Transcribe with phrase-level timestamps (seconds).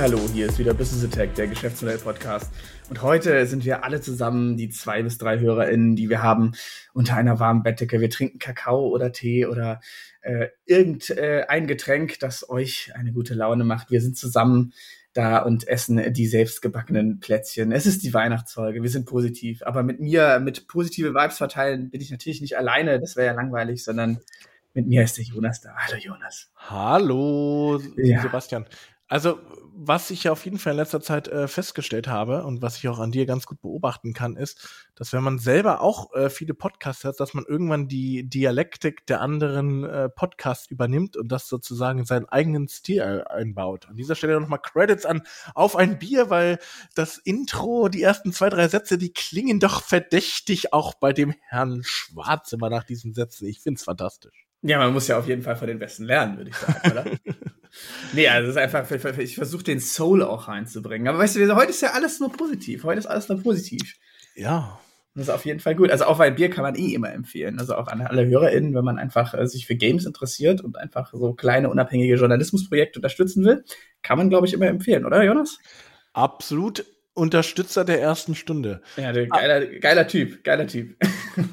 [0.00, 2.50] Hallo, hier ist wieder Business Attack, der Geschäftsmodell-Podcast.
[2.88, 6.52] Und heute sind wir alle zusammen, die zwei bis drei HörerInnen, die wir haben,
[6.94, 8.00] unter einer warmen Bettdecke.
[8.00, 9.82] Wir trinken Kakao oder Tee oder
[10.22, 13.90] äh, irgendein äh, Getränk, das euch eine gute Laune macht.
[13.90, 14.72] Wir sind zusammen
[15.12, 17.70] da und essen die selbstgebackenen Plätzchen.
[17.70, 19.62] Es ist die Weihnachtsfolge, wir sind positiv.
[19.64, 23.32] Aber mit mir, mit positive Vibes verteilen, bin ich natürlich nicht alleine, das wäre ja
[23.34, 24.20] langweilig, sondern
[24.72, 25.74] mit mir ist der Jonas da.
[25.76, 26.50] Hallo Jonas.
[26.56, 28.22] Hallo ja.
[28.22, 28.64] Sebastian.
[29.10, 29.40] Also,
[29.74, 32.86] was ich ja auf jeden Fall in letzter Zeit äh, festgestellt habe und was ich
[32.88, 36.54] auch an dir ganz gut beobachten kann, ist, dass wenn man selber auch äh, viele
[36.54, 41.98] Podcasts hat, dass man irgendwann die Dialektik der anderen äh, Podcasts übernimmt und das sozusagen
[41.98, 43.88] in seinen eigenen Stil einbaut.
[43.88, 45.22] An dieser Stelle nochmal Credits an
[45.56, 46.60] auf ein Bier, weil
[46.94, 51.82] das Intro, die ersten zwei, drei Sätze, die klingen doch verdächtig auch bei dem Herrn
[51.82, 53.48] Schwarz immer nach diesen Sätzen.
[53.48, 54.46] Ich find's fantastisch.
[54.62, 57.04] Ja, man muss ja auf jeden Fall von den Besten lernen, würde ich sagen, oder?
[58.12, 61.08] nee, also es ist einfach, ich versuche den Soul auch reinzubringen.
[61.08, 62.84] Aber weißt du, heute ist ja alles nur positiv.
[62.84, 63.96] Heute ist alles nur positiv.
[64.34, 64.80] Ja.
[65.14, 65.90] Das ist auf jeden Fall gut.
[65.90, 67.58] Also auch ein Bier kann man eh immer empfehlen.
[67.58, 71.12] Also auch an alle HörerInnen, wenn man einfach äh, sich für Games interessiert und einfach
[71.12, 73.64] so kleine unabhängige Journalismusprojekte unterstützen will,
[74.02, 75.58] kann man, glaube ich, immer empfehlen, oder Jonas?
[76.12, 76.84] Absolut.
[77.12, 78.82] Unterstützer der ersten Stunde.
[78.96, 80.96] Ja, geiler, geiler Typ, geiler Typ.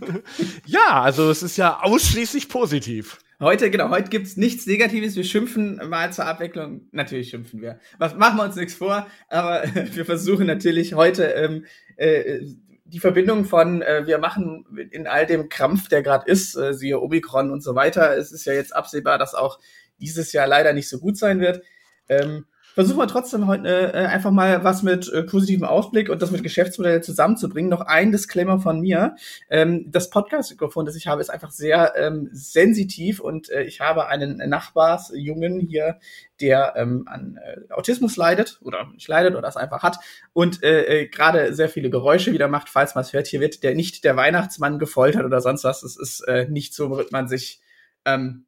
[0.65, 3.17] ja, also es ist ja ausschließlich positiv.
[3.39, 5.15] Heute, genau, heute gibt's nichts Negatives.
[5.15, 6.87] Wir schimpfen mal zur Abwicklung.
[6.91, 7.79] Natürlich schimpfen wir.
[7.99, 11.65] Was machen wir uns nichts vor, aber wir versuchen natürlich heute ähm,
[11.97, 12.39] äh,
[12.85, 16.99] die Verbindung von äh, wir machen in all dem Krampf, der gerade ist, äh, siehe
[16.99, 18.17] Omikron und so weiter.
[18.17, 19.59] Es ist ja jetzt absehbar, dass auch
[19.99, 21.61] dieses Jahr leider nicht so gut sein wird.
[22.09, 22.47] Ähm,
[22.77, 26.43] versuchen wir trotzdem heute äh, einfach mal was mit äh, positivem Ausblick und das mit
[26.43, 27.71] Geschäftsmodell zusammenzubringen.
[27.71, 29.15] Noch ein Disclaimer von mir.
[29.49, 34.09] Ähm, das Podcast-Mikrofon, das ich habe, ist einfach sehr ähm, sensitiv und äh, ich habe
[34.09, 35.97] einen Nachbarsjungen hier,
[36.39, 39.97] der ähm, an äh, Autismus leidet oder nicht leidet oder das einfach hat
[40.33, 43.25] und äh, äh, gerade sehr viele Geräusche wieder macht, falls man es hört.
[43.25, 45.81] Hier wird der nicht der Weihnachtsmann gefoltert oder sonst was.
[45.81, 47.59] Es ist äh, nicht so, wird man sich
[48.05, 48.45] ähm,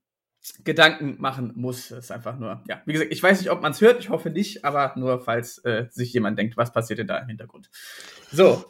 [0.63, 1.89] Gedanken machen muss.
[1.89, 4.09] Das ist einfach nur, ja, wie gesagt, ich weiß nicht, ob man es hört, ich
[4.09, 7.69] hoffe nicht, aber nur falls äh, sich jemand denkt, was passiert denn da im Hintergrund.
[8.31, 8.65] So.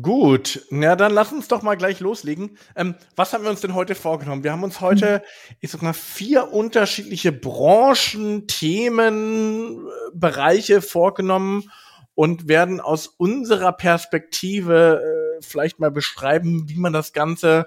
[0.00, 2.56] Gut, na dann lass uns doch mal gleich loslegen.
[2.74, 4.42] Ähm, was haben wir uns denn heute vorgenommen?
[4.42, 5.22] Wir haben uns heute,
[5.60, 11.70] ich sag mal, vier unterschiedliche Branchen, Themen, Bereiche vorgenommen
[12.14, 17.66] und werden aus unserer Perspektive äh, vielleicht mal beschreiben, wie man das Ganze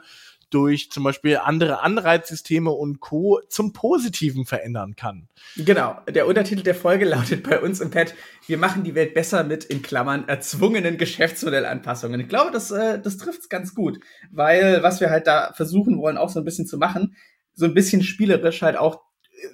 [0.50, 3.40] durch zum Beispiel andere Anreizsysteme und Co.
[3.50, 5.28] zum Positiven verändern kann.
[5.56, 6.00] Genau.
[6.08, 8.13] Der Untertitel der Folge lautet bei uns im Pad,
[8.46, 12.19] wir machen die Welt besser mit, in Klammern, erzwungenen Geschäftsmodellanpassungen.
[12.19, 14.00] Ich glaube, das, äh, das trifft's ganz gut,
[14.31, 17.16] weil was wir halt da versuchen wollen, auch so ein bisschen zu machen,
[17.53, 19.02] so ein bisschen spielerisch halt auch,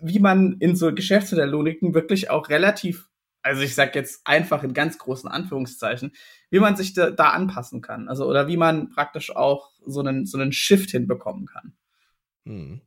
[0.01, 3.09] wie man in so Geschäftsmodelllogiken wirklich auch relativ
[3.43, 6.13] also ich sag jetzt einfach in ganz großen Anführungszeichen,
[6.49, 8.07] wie man sich da, da, anpassen kann.
[8.07, 11.73] Also, oder wie man praktisch auch so einen, so einen Shift hinbekommen kann.
[12.45, 12.81] Hm.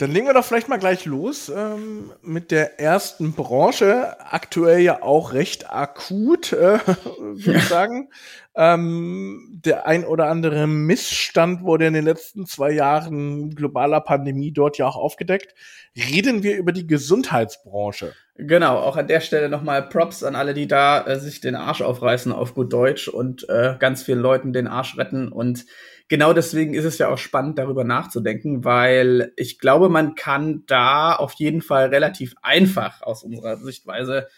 [0.00, 4.18] Dann legen wir doch vielleicht mal gleich los ähm, mit der ersten Branche.
[4.18, 6.78] Aktuell ja auch recht akut, äh,
[7.18, 8.08] würde ich sagen.
[8.54, 14.78] Ähm, der ein oder andere Missstand wurde in den letzten zwei Jahren globaler Pandemie dort
[14.78, 15.54] ja auch aufgedeckt.
[15.94, 18.14] Reden wir über die Gesundheitsbranche.
[18.42, 21.82] Genau, auch an der Stelle nochmal Props an alle, die da äh, sich den Arsch
[21.82, 25.66] aufreißen auf gut Deutsch und äh, ganz vielen Leuten den Arsch retten und
[26.08, 31.14] genau deswegen ist es ja auch spannend, darüber nachzudenken, weil ich glaube, man kann da
[31.14, 34.28] auf jeden Fall relativ einfach aus unserer Sichtweise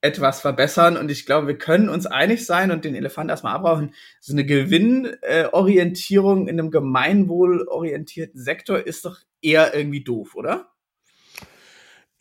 [0.00, 0.96] etwas verbessern.
[0.96, 3.94] Und ich glaube, wir können uns einig sein und den Elefant erstmal abrauchen.
[4.20, 10.71] So eine Gewinnorientierung in einem gemeinwohlorientierten Sektor ist doch eher irgendwie doof, oder?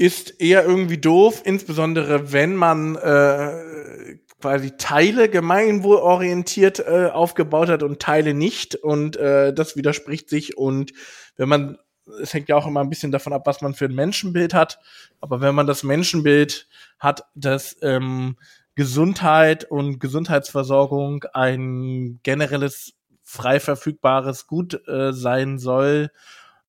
[0.02, 8.02] Ist eher irgendwie doof, insbesondere wenn man äh, quasi Teile gemeinwohlorientiert äh, aufgebaut hat und
[8.02, 8.74] Teile nicht.
[8.74, 10.58] Und äh, das widerspricht sich.
[10.58, 10.92] Und
[11.38, 11.78] wenn man,
[12.20, 14.80] es hängt ja auch immer ein bisschen davon ab, was man für ein Menschenbild hat.
[15.20, 16.68] Aber wenn man das Menschenbild
[16.98, 18.38] hat, dass ähm,
[18.74, 26.10] Gesundheit und Gesundheitsversorgung ein generelles frei verfügbares Gut äh, sein soll,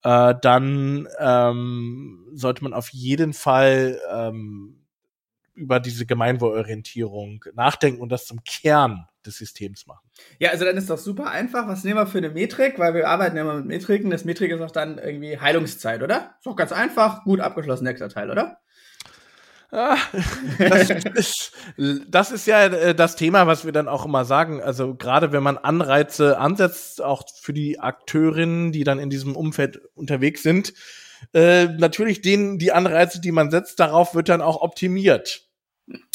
[0.05, 4.83] äh, dann ähm, sollte man auf jeden Fall ähm,
[5.55, 10.09] über diese Gemeinwohlorientierung nachdenken und das zum Kern des Systems machen.
[10.39, 11.69] Ja, also dann ist doch super einfach.
[11.69, 12.79] Was nehmen wir für eine Metrik?
[12.79, 14.11] Weil wir arbeiten ja immer mit Metriken.
[14.11, 16.35] Das Metrik ist auch dann irgendwie Heilungszeit, oder?
[16.39, 18.59] Ist doch ganz einfach, gut abgeschlossen, nächster Teil, oder?
[20.59, 21.53] Das, ist,
[22.07, 24.63] das ist ja äh, das Thema, was wir dann auch immer sagen.
[24.63, 29.81] Also gerade wenn man Anreize ansetzt, auch für die Akteurinnen, die dann in diesem Umfeld
[29.95, 30.75] unterwegs sind,
[31.33, 35.49] äh, natürlich denen die Anreize, die man setzt, darauf wird dann auch optimiert.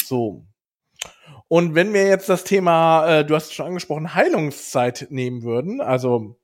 [0.04, 0.46] So.
[1.48, 5.80] Und wenn wir jetzt das Thema, äh, du hast es schon angesprochen, Heilungszeit nehmen würden,
[5.80, 6.36] also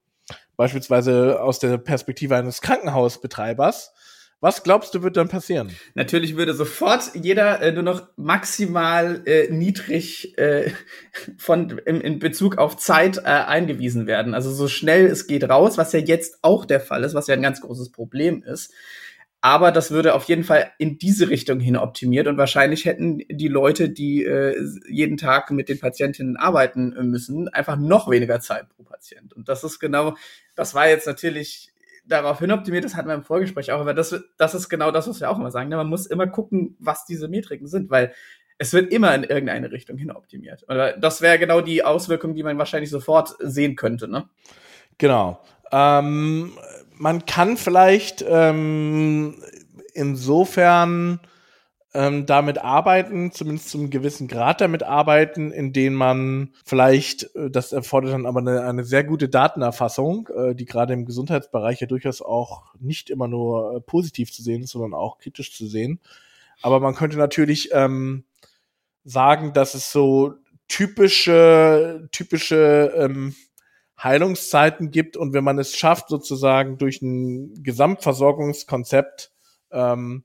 [0.56, 3.93] beispielsweise aus der Perspektive eines Krankenhausbetreibers,
[4.44, 5.73] was glaubst du, wird dann passieren?
[5.94, 10.70] Natürlich würde sofort jeder äh, nur noch maximal äh, niedrig äh,
[11.38, 14.35] von in, in Bezug auf Zeit äh, eingewiesen werden.
[14.35, 17.35] Also so schnell es geht raus, was ja jetzt auch der Fall ist, was ja
[17.35, 18.70] ein ganz großes Problem ist.
[19.41, 23.49] Aber das würde auf jeden Fall in diese Richtung hin optimiert und wahrscheinlich hätten die
[23.49, 28.82] Leute, die äh, jeden Tag mit den Patientinnen arbeiten müssen, einfach noch weniger Zeit pro
[28.82, 29.32] Patient.
[29.32, 30.17] Und das ist genau,
[30.55, 31.73] das war jetzt natürlich
[32.06, 35.08] darauf hin optimiert, das hatten wir im Vorgespräch auch, aber das, das ist genau das,
[35.08, 35.68] was wir auch immer sagen.
[35.68, 35.76] Ne?
[35.76, 38.12] Man muss immer gucken, was diese Metriken sind, weil
[38.58, 40.64] es wird immer in irgendeine Richtung hin optimiert.
[40.68, 44.28] Oder das wäre genau die Auswirkung, die man wahrscheinlich sofort sehen könnte, ne?
[44.98, 45.40] Genau.
[45.72, 46.52] Ähm,
[46.96, 49.42] man kann vielleicht ähm,
[49.92, 51.20] insofern
[51.94, 58.12] ähm, damit arbeiten, zumindest zum gewissen Grad damit arbeiten, indem man vielleicht, äh, das erfordert
[58.12, 62.75] dann aber eine, eine sehr gute Datenerfassung, äh, die gerade im Gesundheitsbereich ja durchaus auch
[62.81, 66.00] nicht immer nur äh, positiv zu sehen ist, sondern auch kritisch zu sehen.
[66.62, 68.25] Aber man könnte natürlich ähm,
[69.05, 70.35] sagen, dass es so
[70.67, 73.37] typische, typische ähm,
[74.02, 79.31] Heilungszeiten gibt und wenn man es schafft, sozusagen durch ein Gesamtversorgungskonzept
[79.70, 80.25] ähm,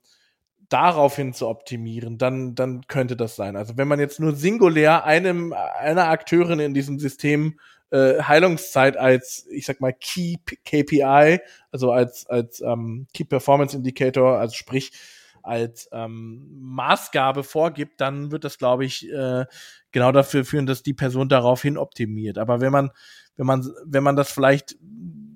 [0.70, 3.56] daraufhin zu optimieren, dann, dann könnte das sein.
[3.56, 7.60] Also wenn man jetzt nur singulär einem, einer Akteurin in diesem System
[7.92, 11.40] äh, Heilungszeit als, ich sag mal, Key KPI,
[11.72, 14.92] also als, als ähm, Key Performance Indicator, also sprich
[15.42, 19.46] als ähm, Maßgabe vorgibt, dann wird das, glaube ich, äh,
[19.92, 22.38] genau dafür führen, dass die Person daraufhin optimiert.
[22.38, 22.92] Aber wenn man,
[23.36, 24.76] wenn man, wenn man das vielleicht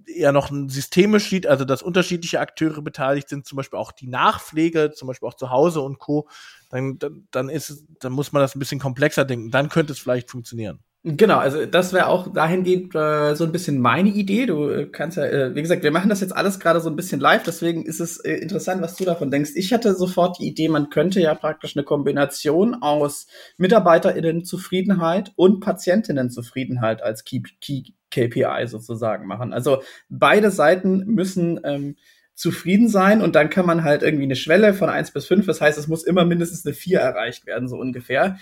[0.08, 4.08] eher noch ein systemisch sieht, also dass unterschiedliche Akteure beteiligt sind, zum Beispiel auch die
[4.08, 6.28] Nachpflege, zum Beispiel auch zu Hause und Co.,
[6.70, 9.52] dann, dann, dann ist dann muss man das ein bisschen komplexer denken.
[9.52, 10.80] Dann könnte es vielleicht funktionieren.
[11.06, 14.46] Genau, also das wäre auch dahingehend äh, so ein bisschen meine Idee.
[14.46, 16.96] Du äh, kannst ja, äh, wie gesagt, wir machen das jetzt alles gerade so ein
[16.96, 19.52] bisschen live, deswegen ist es äh, interessant, was du davon denkst.
[19.56, 23.28] Ich hatte sofort die Idee, man könnte ja praktisch eine Kombination aus
[23.58, 29.54] MitarbeiterInnen-Zufriedenheit und Patientinnen-Zufriedenheit als Key, Key KPI sozusagen machen.
[29.54, 31.95] Also beide Seiten müssen ähm,
[32.36, 35.45] zufrieden sein und dann kann man halt irgendwie eine Schwelle von eins bis fünf.
[35.45, 38.38] das heißt, es muss immer mindestens eine vier erreicht werden, so ungefähr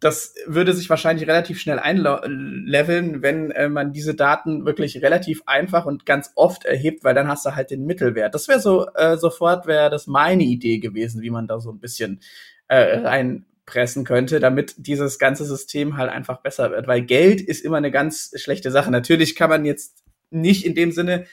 [0.00, 5.86] das würde sich wahrscheinlich relativ schnell einleveln, wenn äh, man diese Daten wirklich relativ einfach
[5.86, 8.34] und ganz oft erhebt, weil dann hast du halt den Mittelwert.
[8.34, 11.80] Das wäre so, äh, sofort wäre das meine Idee gewesen, wie man da so ein
[11.80, 12.20] bisschen
[12.68, 13.04] äh,
[13.66, 16.86] reinpressen könnte, damit dieses ganze System halt einfach besser wird.
[16.86, 18.90] Weil Geld ist immer eine ganz schlechte Sache.
[18.90, 21.26] Natürlich kann man jetzt nicht in dem Sinne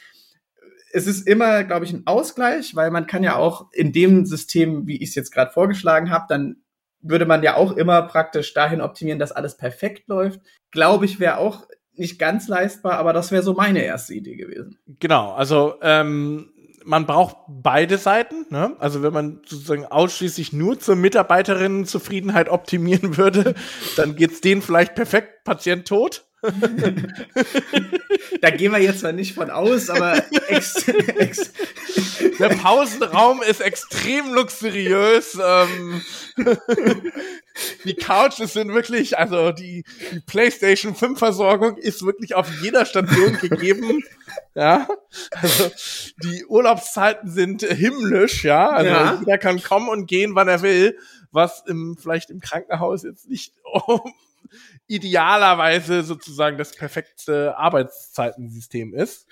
[0.96, 4.86] es ist immer, glaube ich, ein Ausgleich, weil man kann ja auch in dem System,
[4.86, 6.58] wie ich es jetzt gerade vorgeschlagen habe, dann
[7.02, 10.40] würde man ja auch immer praktisch dahin optimieren, dass alles perfekt läuft.
[10.70, 14.78] Glaube ich, wäre auch nicht ganz leistbar, aber das wäre so meine erste Idee gewesen.
[15.00, 16.53] Genau, also ähm,
[16.86, 18.46] man braucht beide Seiten.
[18.50, 18.76] Ne?
[18.80, 23.56] Also wenn man sozusagen ausschließlich nur zur Mitarbeiterinnenzufriedenheit optimieren würde,
[23.96, 26.26] dann geht's denen vielleicht perfekt, Patient tot.
[28.42, 30.88] da gehen wir jetzt mal nicht von aus, aber ex,
[31.18, 31.54] ex
[32.44, 35.40] der Pausenraum ist extrem luxuriös.
[35.42, 36.02] Ähm,
[37.86, 43.38] die Couches sind wirklich, also die, die PlayStation 5 Versorgung ist wirklich auf jeder Station
[43.40, 44.04] gegeben.
[44.56, 44.88] Ja,
[45.32, 45.72] also
[46.24, 48.70] die Urlaubszeiten sind himmlisch, ja.
[48.70, 49.18] Also ja.
[49.20, 50.98] jeder kann kommen und gehen, wann er will,
[51.32, 54.00] was im, vielleicht im Krankenhaus jetzt nicht oh,
[54.88, 59.28] idealerweise sozusagen das perfekte Arbeitszeitensystem ist.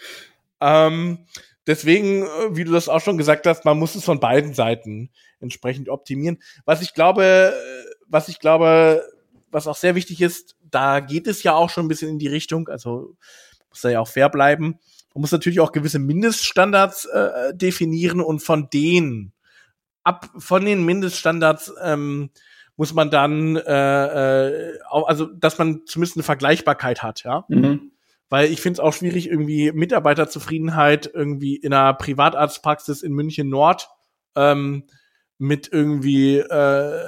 [0.60, 1.26] Ähm,
[1.68, 5.10] deswegen, äh, wie du das auch schon gesagt hast, man muss es von beiden Seiten
[5.40, 6.40] entsprechend optimieren.
[6.66, 9.04] Was ich glaube, äh, was ich glaube,
[9.52, 12.28] was auch sehr wichtig ist, da geht es ja auch schon ein bisschen in die
[12.28, 13.16] Richtung, also
[13.70, 14.80] muss da ja auch fair bleiben.
[15.14, 19.34] Man muss natürlich auch gewisse Mindeststandards äh, definieren und von denen,
[20.04, 22.30] ab von den Mindeststandards ähm,
[22.78, 27.46] muss man dann, äh, äh, also dass man zumindest eine Vergleichbarkeit hat, ja.
[27.50, 27.92] Mhm.
[28.32, 33.90] Weil ich finde es auch schwierig, irgendwie Mitarbeiterzufriedenheit irgendwie in einer Privatarztpraxis in München Nord
[34.38, 34.86] ähm,
[35.38, 37.06] mit irgendwie äh,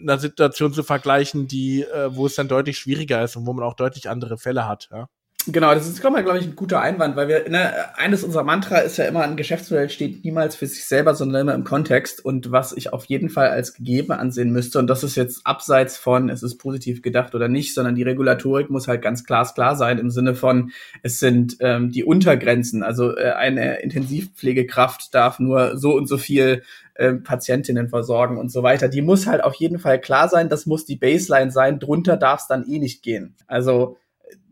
[0.00, 3.64] einer Situation zu vergleichen, die, äh, wo es dann deutlich schwieriger ist und wo man
[3.64, 5.08] auch deutlich andere Fälle hat, ja.
[5.48, 8.96] Genau, das ist, glaube ich, ein guter Einwand, weil wir, ne, eines unserer Mantra ist
[8.96, 12.72] ja immer, ein Geschäftsmodell steht niemals für sich selber, sondern immer im Kontext und was
[12.72, 14.80] ich auf jeden Fall als gegeben ansehen müsste.
[14.80, 18.70] Und das ist jetzt abseits von, es ist positiv gedacht oder nicht, sondern die Regulatorik
[18.70, 20.72] muss halt ganz glasklar sein im Sinne von,
[21.02, 22.82] es sind ähm, die Untergrenzen.
[22.82, 26.62] Also äh, eine Intensivpflegekraft darf nur so und so viel
[26.94, 28.88] äh, Patientinnen versorgen und so weiter.
[28.88, 30.48] Die muss halt auf jeden Fall klar sein.
[30.48, 31.78] Das muss die Baseline sein.
[31.78, 33.36] Drunter darf es dann eh nicht gehen.
[33.46, 33.98] Also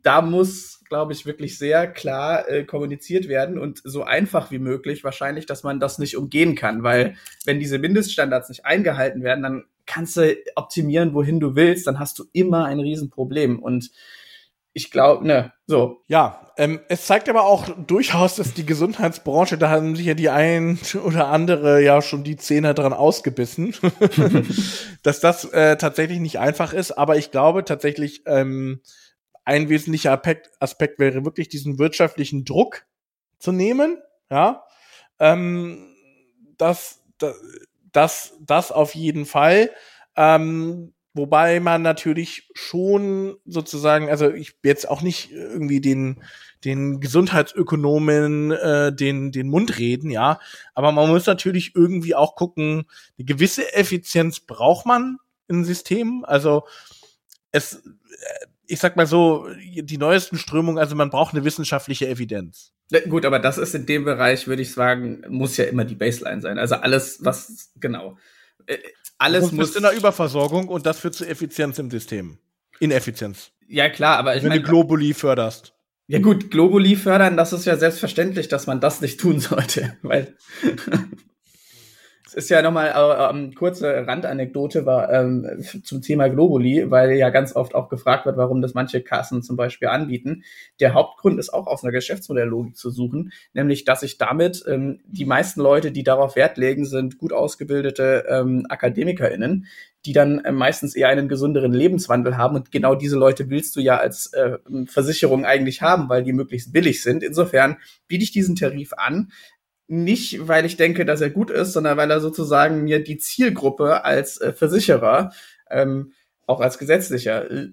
[0.05, 5.03] da muss, glaube ich, wirklich sehr klar äh, kommuniziert werden und so einfach wie möglich
[5.03, 9.65] wahrscheinlich, dass man das nicht umgehen kann, weil wenn diese Mindeststandards nicht eingehalten werden, dann
[9.87, 13.91] kannst du optimieren, wohin du willst, dann hast du immer ein Riesenproblem und
[14.77, 16.03] ich glaube, ne, so.
[16.09, 20.31] Ja, ähm, es zeigt aber auch durchaus, dass die Gesundheitsbranche, da haben sich ja die
[20.31, 23.75] ein oder andere ja schon die Zähne dran ausgebissen,
[25.03, 26.91] dass das äh, tatsächlich nicht einfach ist.
[26.93, 28.81] Aber ich glaube tatsächlich, ähm,
[29.45, 32.87] ein wesentlicher Aspekt, Aspekt wäre wirklich diesen wirtschaftlichen Druck
[33.39, 33.99] zu nehmen,
[34.31, 34.65] ja.
[35.19, 35.95] Ähm,
[36.57, 37.03] das,
[37.93, 39.71] das, das, auf jeden Fall.
[40.17, 46.23] Ähm, wobei man natürlich schon sozusagen, also ich jetzt auch nicht irgendwie den,
[46.65, 50.41] den Gesundheitsökonomen äh, den, den Mund reden, ja.
[50.75, 52.85] Aber man muss natürlich irgendwie auch gucken,
[53.19, 56.25] eine gewisse Effizienz braucht man im System.
[56.25, 56.65] Also
[57.53, 57.83] es,
[58.67, 62.73] ich sag mal so, die neuesten Strömungen, also man braucht eine wissenschaftliche Evidenz.
[62.91, 65.95] Ja, gut, aber das ist in dem Bereich, würde ich sagen, muss ja immer die
[65.95, 66.59] Baseline sein.
[66.59, 68.19] Also alles, was, genau.
[68.67, 68.79] Äh,
[69.19, 72.39] alles muss in der Überversorgung und das führt zu Effizienz im System.
[72.81, 73.53] Ineffizienz.
[73.69, 74.43] Ja, klar, aber ich.
[74.43, 75.75] Wenn du Globuli förderst.
[76.07, 80.37] Ja gut, Globuli fördern, das ist ja selbstverständlich, dass man das nicht tun sollte, weil
[82.35, 87.57] ist ja nochmal äh, ähm, kurze Randanekdote war ähm, zum Thema Globuli, weil ja ganz
[87.57, 90.45] oft auch gefragt wird, warum das manche Kassen zum Beispiel anbieten.
[90.81, 95.25] Der Hauptgrund ist auch aus einer Geschäftsmodelllogik zu suchen, nämlich dass ich damit ähm, die
[95.25, 99.67] meisten Leute, die darauf Wert legen, sind gut ausgebildete ähm, AkademikerInnen,
[100.07, 102.57] die dann äh, meistens eher einen gesünderen Lebenswandel haben.
[102.57, 106.73] Und genau diese Leute willst du ja als äh, Versicherung eigentlich haben, weil die möglichst
[106.73, 107.23] billig sind.
[107.23, 109.33] Insofern biete ich diesen Tarif an,
[109.87, 114.05] nicht, weil ich denke, dass er gut ist, sondern weil er sozusagen mir die Zielgruppe
[114.05, 115.33] als äh, Versicherer,
[115.71, 116.13] ähm,
[116.47, 117.69] auch als gesetzlicher, äh,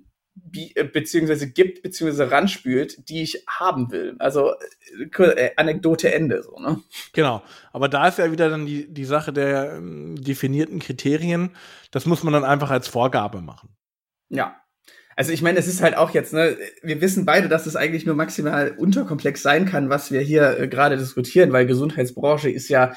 [0.94, 4.16] beziehungsweise gibt, beziehungsweise ranspült, die ich haben will.
[4.20, 4.54] Also
[4.98, 6.82] äh, äh, Anekdote Ende, so, ne?
[7.14, 7.44] Genau.
[7.72, 11.52] Aber da ist ja wieder dann die, die Sache der ähm, definierten Kriterien.
[11.92, 13.76] Das muss man dann einfach als Vorgabe machen.
[14.30, 14.62] Ja,
[15.16, 18.06] also ich meine, es ist halt auch jetzt, ne, wir wissen beide, dass es eigentlich
[18.06, 22.94] nur maximal unterkomplex sein kann, was wir hier äh, gerade diskutieren, weil Gesundheitsbranche ist ja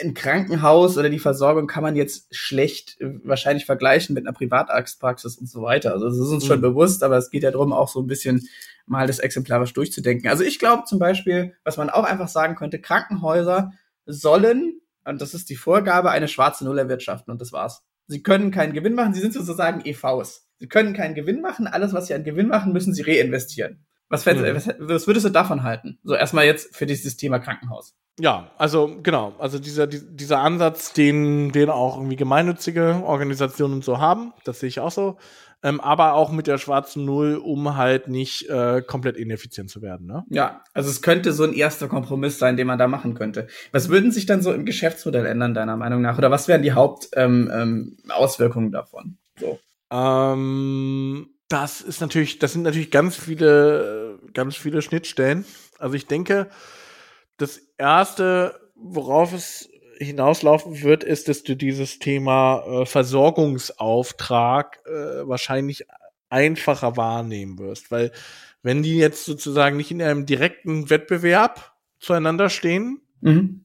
[0.00, 5.38] ein Krankenhaus oder die Versorgung kann man jetzt schlecht äh, wahrscheinlich vergleichen mit einer Privatarztpraxis
[5.38, 5.92] und so weiter.
[5.92, 6.48] Also das ist uns mhm.
[6.48, 8.46] schon bewusst, aber es geht ja darum, auch so ein bisschen
[8.86, 10.28] mal das exemplarisch durchzudenken.
[10.28, 13.72] Also ich glaube zum Beispiel, was man auch einfach sagen könnte, Krankenhäuser
[14.04, 17.82] sollen, und das ist die Vorgabe, eine schwarze Null erwirtschaften und das war's.
[18.08, 20.45] Sie können keinen Gewinn machen, sie sind sozusagen EVs.
[20.58, 21.66] Sie können keinen Gewinn machen.
[21.66, 23.86] Alles, was sie an Gewinn machen, müssen sie reinvestieren.
[24.08, 24.54] Was, mhm.
[24.54, 25.98] was, was würdest du davon halten?
[26.04, 27.96] So erstmal jetzt für dieses Thema Krankenhaus.
[28.18, 34.32] Ja, also genau, also dieser, dieser Ansatz, den, den auch irgendwie gemeinnützige Organisationen so haben,
[34.44, 35.18] das sehe ich auch so.
[35.62, 40.06] Ähm, aber auch mit der schwarzen Null, um halt nicht äh, komplett ineffizient zu werden.
[40.06, 40.24] Ne?
[40.30, 43.48] Ja, also es könnte so ein erster Kompromiss sein, den man da machen könnte.
[43.72, 46.18] Was würden sich dann so im Geschäftsmodell ändern, deiner Meinung nach?
[46.18, 49.18] Oder was wären die Hauptauswirkungen ähm, ähm, davon?
[49.40, 49.58] So.
[49.90, 55.44] Ähm, das ist natürlich, das sind natürlich ganz viele, ganz viele Schnittstellen.
[55.78, 56.48] Also ich denke,
[57.36, 65.86] das erste, worauf es hinauslaufen wird, ist, dass du dieses Thema äh, Versorgungsauftrag äh, wahrscheinlich
[66.28, 68.12] einfacher wahrnehmen wirst, weil
[68.62, 73.64] wenn die jetzt sozusagen nicht in einem direkten Wettbewerb zueinander stehen, mhm.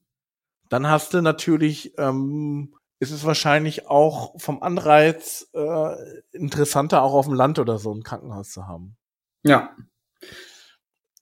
[0.69, 5.95] dann hast du natürlich ähm, ist es wahrscheinlich auch vom Anreiz äh,
[6.31, 8.95] interessanter, auch auf dem Land oder so ein Krankenhaus zu haben.
[9.41, 9.75] Ja.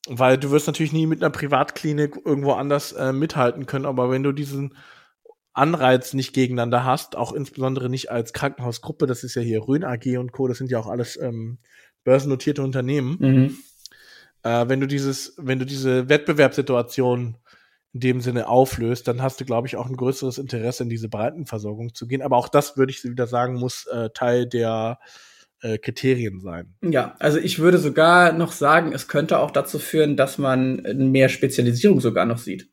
[0.06, 4.22] Weil du wirst natürlich nie mit einer Privatklinik irgendwo anders äh, mithalten können, aber wenn
[4.22, 4.76] du diesen
[5.54, 10.18] Anreiz nicht gegeneinander hast, auch insbesondere nicht als Krankenhausgruppe, das ist ja hier Rhön AG
[10.18, 11.60] und Co., das sind ja auch alles ähm,
[12.04, 13.16] börsennotierte Unternehmen.
[13.18, 13.58] Mhm.
[14.42, 17.38] Äh, wenn du dieses, wenn du diese Wettbewerbssituation
[17.92, 21.08] in dem Sinne auflöst, dann hast du, glaube ich, auch ein größeres Interesse, in diese
[21.08, 22.22] Breitenversorgung zu gehen.
[22.22, 24.98] Aber auch das, würde ich wieder sagen, muss äh, Teil der
[25.62, 26.74] äh, Kriterien sein.
[26.82, 31.28] Ja, also ich würde sogar noch sagen, es könnte auch dazu führen, dass man mehr
[31.28, 32.70] Spezialisierung sogar noch sieht.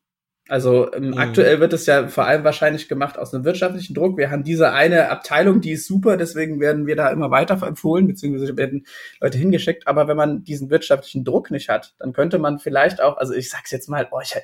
[0.48, 1.18] Also ähm, mhm.
[1.18, 4.16] aktuell wird es ja vor allem wahrscheinlich gemacht aus einem wirtschaftlichen Druck.
[4.16, 8.06] Wir haben diese eine Abteilung, die ist super, deswegen werden wir da immer weiter empfohlen,
[8.06, 8.86] beziehungsweise werden
[9.20, 9.86] Leute hingeschickt.
[9.86, 13.50] Aber wenn man diesen wirtschaftlichen Druck nicht hat, dann könnte man vielleicht auch, also ich
[13.50, 14.34] sag's jetzt mal, oh, ich,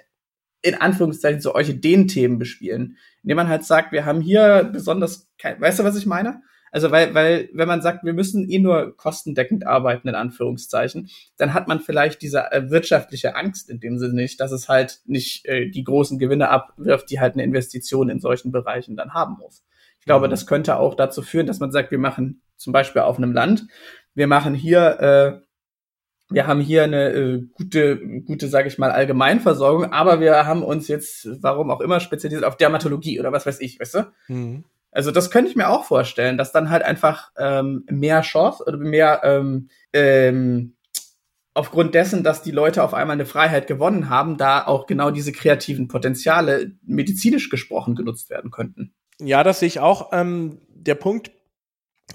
[0.64, 5.78] in Anführungszeichen so Orchideen-Themen bespielen, indem man halt sagt, wir haben hier besonders, kein, weißt
[5.78, 6.40] du, was ich meine?
[6.72, 11.52] Also weil, weil, wenn man sagt, wir müssen eh nur kostendeckend arbeiten, in Anführungszeichen, dann
[11.52, 15.44] hat man vielleicht diese äh, wirtschaftliche Angst in dem Sinne nicht, dass es halt nicht
[15.44, 19.64] äh, die großen Gewinne abwirft, die halt eine Investition in solchen Bereichen dann haben muss.
[20.00, 20.30] Ich glaube, mhm.
[20.30, 23.66] das könnte auch dazu führen, dass man sagt, wir machen zum Beispiel auf einem Land,
[24.14, 25.44] wir machen hier äh,
[26.34, 30.88] wir haben hier eine äh, gute, gute, sage ich mal, Allgemeinversorgung, aber wir haben uns
[30.88, 34.12] jetzt, warum auch immer, spezialisiert auf Dermatologie oder was weiß ich, weißt du?
[34.28, 34.64] Mhm.
[34.90, 38.76] Also das könnte ich mir auch vorstellen, dass dann halt einfach ähm, mehr Chance oder
[38.76, 40.74] mehr ähm, ähm,
[41.52, 45.32] aufgrund dessen, dass die Leute auf einmal eine Freiheit gewonnen haben, da auch genau diese
[45.32, 48.92] kreativen Potenziale medizinisch gesprochen genutzt werden könnten.
[49.20, 50.10] Ja, das sehe ich auch.
[50.12, 51.30] Ähm, der Punkt,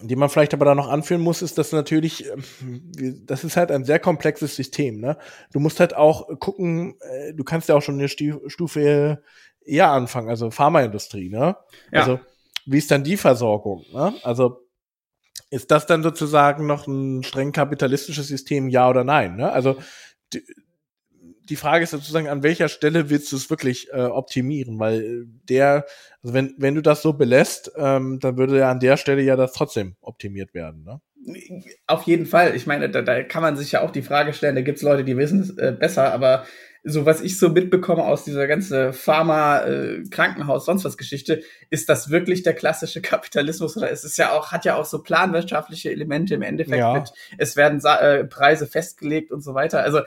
[0.02, 2.92] den man vielleicht aber da noch anführen muss, ist, dass natürlich, ähm,
[3.26, 5.00] das ist halt ein sehr komplexes System.
[5.00, 5.18] Ne?
[5.52, 9.22] Du musst halt auch gucken, äh, du kannst ja auch schon eine Stufe
[9.66, 11.30] eher anfangen, also Pharmaindustrie.
[11.30, 11.58] Ne?
[11.92, 12.00] Ja.
[12.00, 12.20] Also
[12.66, 13.84] wie ist dann die Versorgung?
[13.94, 14.14] Ne?
[14.24, 14.62] Also
[15.50, 19.36] ist das dann sozusagen noch ein streng kapitalistisches System, ja oder nein?
[19.36, 19.52] Ne?
[19.52, 19.78] Also
[21.50, 24.80] die, Frage ist sozusagen, an welcher Stelle willst du es wirklich äh, optimieren?
[24.80, 25.86] Weil der,
[26.22, 29.36] also wenn, wenn du das so belässt, ähm, dann würde ja an der Stelle ja
[29.36, 30.84] das trotzdem optimiert werden.
[30.84, 31.02] Ne?
[31.88, 32.56] Auf jeden Fall.
[32.56, 34.84] Ich meine, da, da kann man sich ja auch die Frage stellen, da gibt es
[34.84, 36.46] Leute, die wissen es äh, besser, aber
[36.84, 41.90] so was ich so mitbekomme aus dieser ganze Pharma, äh, Krankenhaus, sonst was Geschichte, ist
[41.90, 45.92] das wirklich der klassische Kapitalismus oder ist es ja auch, hat ja auch so planwirtschaftliche
[45.92, 46.94] Elemente im Endeffekt ja.
[46.94, 49.82] mit, es werden äh, Preise festgelegt und so weiter.
[49.84, 50.02] Also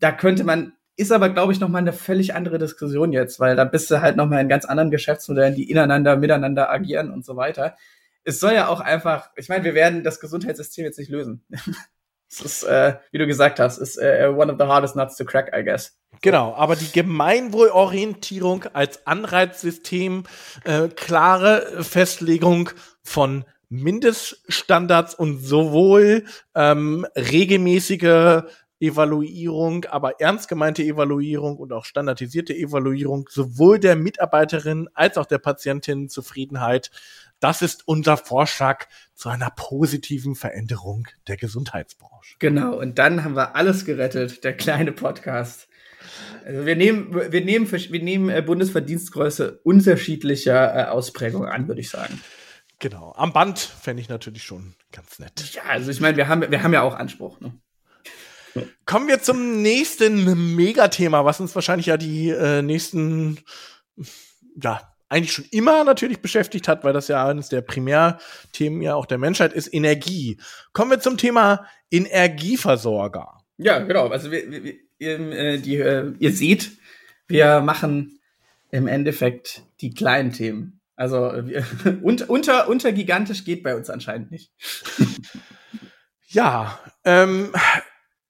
[0.00, 3.64] da könnte man, ist aber, glaube ich, nochmal eine völlig andere Diskussion jetzt, weil da
[3.64, 7.76] bist du halt nochmal in ganz anderen Geschäftsmodellen, die ineinander, miteinander agieren und so weiter.
[8.24, 11.44] Es soll ja auch einfach, ich meine, wir werden das Gesundheitssystem jetzt nicht lösen.
[12.30, 15.24] Das ist, äh, wie du gesagt hast, ist äh, one of the hardest nuts to
[15.24, 15.98] crack, I guess.
[16.22, 20.22] Genau, aber die Gemeinwohlorientierung als Anreizsystem,
[20.62, 22.70] äh, klare Festlegung
[23.02, 26.24] von Mindeststandards und sowohl
[26.54, 28.42] ähm, regelmäßige
[28.80, 35.38] Evaluierung, aber ernst gemeinte Evaluierung und auch standardisierte Evaluierung sowohl der Mitarbeiterin als auch der
[35.38, 36.90] Patientin Zufriedenheit
[37.40, 42.36] das ist unser Vorschlag zu einer positiven Veränderung der Gesundheitsbranche.
[42.38, 45.66] Genau, und dann haben wir alles gerettet, der kleine Podcast.
[46.44, 51.90] Also wir nehmen, wir nehmen, wir nehmen äh, Bundesverdienstgröße unterschiedlicher äh, Ausprägung an, würde ich
[51.90, 52.20] sagen.
[52.78, 53.12] Genau.
[53.16, 55.52] Am Band fände ich natürlich schon ganz nett.
[55.54, 57.40] Ja, also ich meine, wir haben, wir haben ja auch Anspruch.
[57.40, 57.52] Ne?
[58.84, 63.38] Kommen wir zum nächsten Megathema, was uns wahrscheinlich ja die äh, nächsten
[64.62, 69.06] ja, eigentlich schon immer natürlich beschäftigt hat, weil das ja eines der Primärthemen ja auch
[69.06, 70.38] der Menschheit ist, Energie.
[70.72, 73.38] Kommen wir zum Thema Energieversorger.
[73.58, 74.08] Ja, genau.
[74.08, 76.70] Also wir, wir, ihr, äh, die, äh, ihr seht,
[77.26, 78.20] wir machen
[78.70, 80.80] im Endeffekt die kleinen Themen.
[80.94, 81.64] Also wir,
[82.02, 84.52] unter, unter, unter gigantisch geht bei uns anscheinend nicht.
[86.28, 87.52] ja, ähm,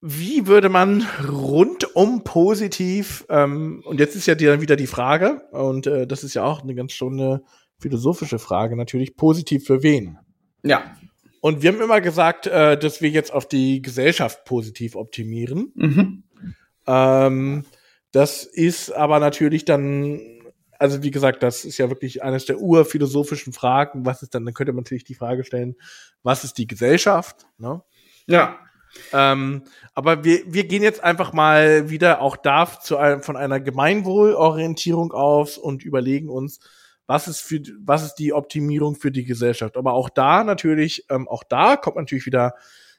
[0.01, 5.87] wie würde man rundum positiv, ähm, und jetzt ist ja die, wieder die Frage, und
[5.87, 7.43] äh, das ist ja auch eine ganz schon eine
[7.79, 10.19] philosophische Frage natürlich, positiv für wen?
[10.63, 10.97] Ja.
[11.41, 15.73] Und wir haben immer gesagt, äh, dass wir jetzt auf die Gesellschaft positiv optimieren.
[15.75, 16.25] Mhm.
[16.87, 17.65] Ähm,
[18.13, 20.21] das ist aber natürlich dann,
[20.79, 24.05] also wie gesagt, das ist ja wirklich eines der urphilosophischen Fragen.
[24.05, 25.77] Was ist dann, dann könnte man natürlich die Frage stellen,
[26.23, 27.47] was ist die Gesellschaft?
[27.59, 27.83] Ne?
[28.27, 28.59] Ja.
[29.12, 29.62] Ähm,
[29.94, 35.12] aber wir, wir gehen jetzt einfach mal wieder auch da zu einem, von einer Gemeinwohlorientierung
[35.12, 36.61] aus und überlegen uns,
[37.07, 39.76] was ist für, was ist die Optimierung für die Gesellschaft.
[39.76, 42.55] Aber auch da natürlich, ähm, auch da kommt natürlich wieder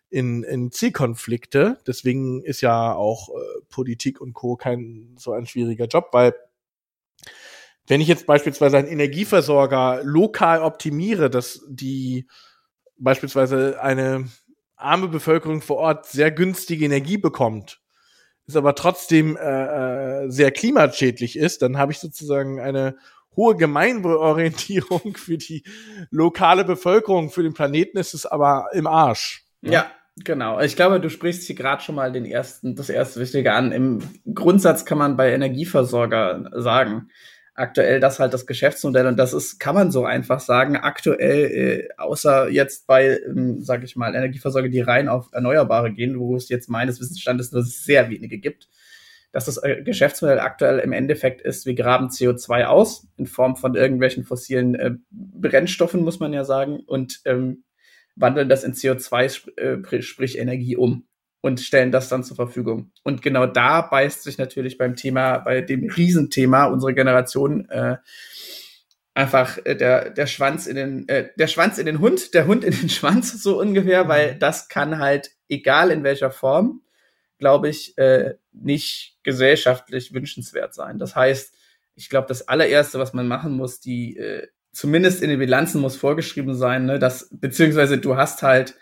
[0.09, 1.77] in, in Zielkonflikte.
[1.87, 4.57] Deswegen ist ja auch äh, Politik und Co.
[4.57, 6.33] kein so ein schwieriger Job, weil
[7.87, 12.27] wenn ich jetzt beispielsweise einen Energieversorger lokal optimiere, dass die
[12.97, 14.29] beispielsweise eine
[14.81, 17.79] arme Bevölkerung vor Ort sehr günstige Energie bekommt,
[18.47, 22.95] ist aber trotzdem äh, äh, sehr klimaschädlich ist, dann habe ich sozusagen eine
[23.35, 25.63] hohe Gemeinwohlorientierung für die
[26.09, 29.45] lokale Bevölkerung, für den Planeten ist es aber im Arsch.
[29.61, 29.91] Ja, ja
[30.23, 30.59] genau.
[30.59, 33.71] Ich glaube, du sprichst hier gerade schon mal den ersten, das erste Wichtige an.
[33.71, 33.99] Im
[34.33, 37.09] Grundsatz kann man bei Energieversorger sagen,
[37.53, 41.89] aktuell das halt das Geschäftsmodell und das ist, kann man so einfach sagen, aktuell, äh,
[41.97, 46.49] außer jetzt bei, ähm, sag ich mal, Energieversorger, die rein auf Erneuerbare gehen, wo es
[46.49, 48.69] jetzt meines Wissensstandes nur sehr wenige gibt,
[49.31, 53.75] dass das äh, Geschäftsmodell aktuell im Endeffekt ist, wir graben CO2 aus in Form von
[53.75, 57.63] irgendwelchen fossilen äh, Brennstoffen, muss man ja sagen, und ähm,
[58.15, 61.05] wandeln das in CO2, äh, sprich Energie um
[61.41, 62.91] und stellen das dann zur Verfügung.
[63.03, 67.97] Und genau da beißt sich natürlich beim Thema, bei dem Riesenthema unserer Generation äh,
[69.13, 72.63] einfach äh, der, der Schwanz in den, äh, der Schwanz in den Hund, der Hund
[72.63, 74.39] in den Schwanz, so ungefähr, weil mhm.
[74.39, 76.81] das kann halt, egal in welcher Form,
[77.37, 80.99] glaube ich, äh, nicht gesellschaftlich wünschenswert sein.
[80.99, 81.55] Das heißt,
[81.95, 85.97] ich glaube, das allererste, was man machen muss, die äh, zumindest in den Bilanzen muss
[85.97, 88.75] vorgeschrieben sein, ne, dass, beziehungsweise du hast halt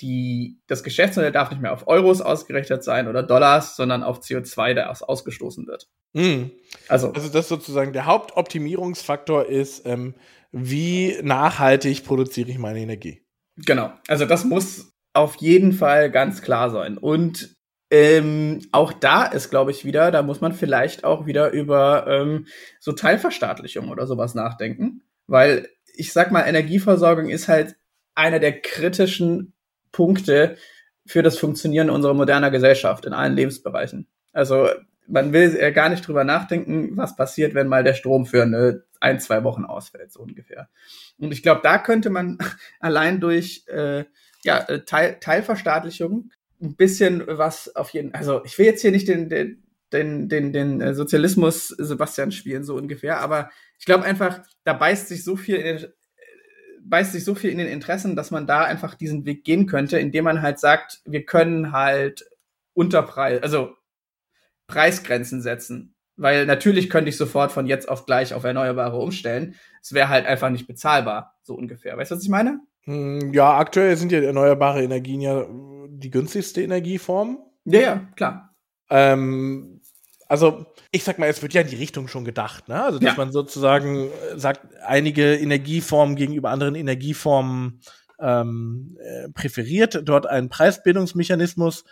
[0.00, 4.74] die, das Geschäftsmodell darf nicht mehr auf Euros ausgerichtet sein oder Dollars, sondern auf CO2,
[4.74, 5.88] der ausgestoßen wird.
[6.12, 6.50] Mhm.
[6.88, 10.14] Also, also das sozusagen der Hauptoptimierungsfaktor ist, ähm,
[10.52, 13.22] wie nachhaltig produziere ich meine Energie.
[13.56, 13.92] Genau.
[14.08, 16.98] Also das muss auf jeden Fall ganz klar sein.
[16.98, 17.56] Und
[17.90, 22.46] ähm, auch da ist, glaube ich, wieder, da muss man vielleicht auch wieder über ähm,
[22.78, 25.02] so Teilverstaatlichung oder sowas nachdenken.
[25.26, 27.76] Weil ich sag mal, Energieversorgung ist halt
[28.14, 29.54] einer der kritischen
[29.92, 30.56] Punkte
[31.06, 34.06] für das Funktionieren unserer moderner Gesellschaft in allen Lebensbereichen.
[34.32, 34.68] Also
[35.06, 38.84] man will ja gar nicht drüber nachdenken, was passiert, wenn mal der Strom für eine
[39.00, 40.68] ein, zwei Wochen ausfällt, so ungefähr.
[41.18, 42.38] Und ich glaube, da könnte man
[42.80, 44.04] allein durch äh,
[44.44, 46.30] ja, äh, Teil, Teilverstaatlichung
[46.62, 50.52] ein bisschen was auf jeden also ich will jetzt hier nicht den, den, den, den,
[50.52, 55.36] den äh, Sozialismus Sebastian spielen, so ungefähr, aber ich glaube einfach, da beißt sich so
[55.36, 55.92] viel in den,
[56.90, 59.98] beißt sich so viel in den Interessen, dass man da einfach diesen Weg gehen könnte,
[59.98, 62.28] indem man halt sagt, wir können halt
[62.74, 63.74] Unterpreis, also
[64.66, 65.94] Preisgrenzen setzen.
[66.16, 69.54] Weil natürlich könnte ich sofort von jetzt auf gleich auf Erneuerbare umstellen.
[69.80, 71.96] Es wäre halt einfach nicht bezahlbar, so ungefähr.
[71.96, 72.60] Weißt du, was ich meine?
[72.82, 75.46] Hm, ja, aktuell sind ja erneuerbare Energien ja
[75.88, 77.38] die günstigste Energieform.
[77.64, 78.54] Ja, ja, klar.
[78.90, 79.79] Ähm,
[80.30, 82.80] also, ich sag mal, es wird ja in die Richtung schon gedacht, ne?
[82.80, 83.16] Also, dass ja.
[83.16, 87.80] man sozusagen äh, sagt, einige Energieformen gegenüber anderen Energieformen
[88.20, 91.82] ähm, äh, präferiert, dort einen Preisbildungsmechanismus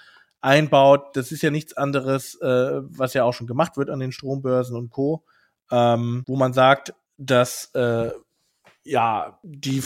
[0.40, 1.16] einbaut.
[1.16, 4.76] Das ist ja nichts anderes, äh, was ja auch schon gemacht wird an den Strombörsen
[4.76, 5.24] und Co.,
[5.72, 8.12] ähm, wo man sagt, dass äh,
[8.84, 9.82] ja die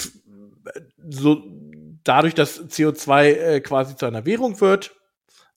[1.09, 1.43] so
[2.05, 4.95] dadurch, dass CO2 äh, quasi zu einer Währung wird,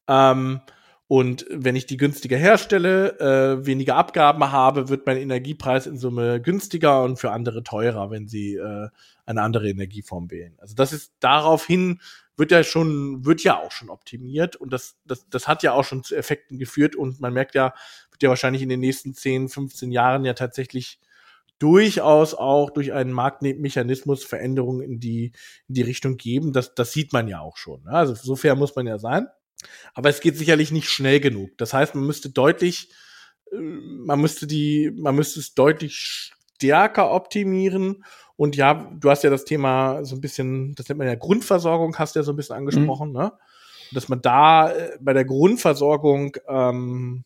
[0.07, 0.61] ähm,
[1.07, 6.41] und wenn ich die günstiger herstelle, äh, weniger Abgaben habe, wird mein Energiepreis in Summe
[6.41, 8.89] günstiger und für andere teurer, wenn sie äh,
[9.25, 10.55] eine andere Energieform wählen.
[10.57, 12.01] Also das ist daraufhin
[12.37, 15.83] wird ja schon, wird ja auch schon optimiert und das, das, das hat ja auch
[15.83, 17.73] schon zu Effekten geführt und man merkt ja,
[18.11, 20.99] wird ja wahrscheinlich in den nächsten 10, 15 Jahren ja tatsächlich
[21.59, 25.31] durchaus auch durch einen Marktmechanismus Veränderungen in die,
[25.67, 26.51] in die Richtung geben.
[26.51, 27.83] Das, das sieht man ja auch schon.
[27.83, 27.91] Ne?
[27.91, 29.27] Also so fair muss man ja sein.
[29.93, 31.57] Aber es geht sicherlich nicht schnell genug.
[31.57, 32.89] Das heißt, man müsste deutlich,
[33.51, 38.03] äh, man müsste die, man müsste es deutlich stärker optimieren.
[38.37, 41.97] Und ja, du hast ja das Thema so ein bisschen, das nennt man ja Grundversorgung,
[41.97, 43.15] hast du ja so ein bisschen angesprochen, mhm.
[43.17, 43.33] ne?
[43.93, 47.23] Dass man da äh, bei der Grundversorgung ähm,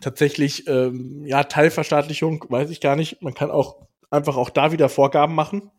[0.00, 3.22] tatsächlich, ähm, ja, Teilverstaatlichung, weiß ich gar nicht.
[3.22, 5.70] Man kann auch einfach auch da wieder Vorgaben machen.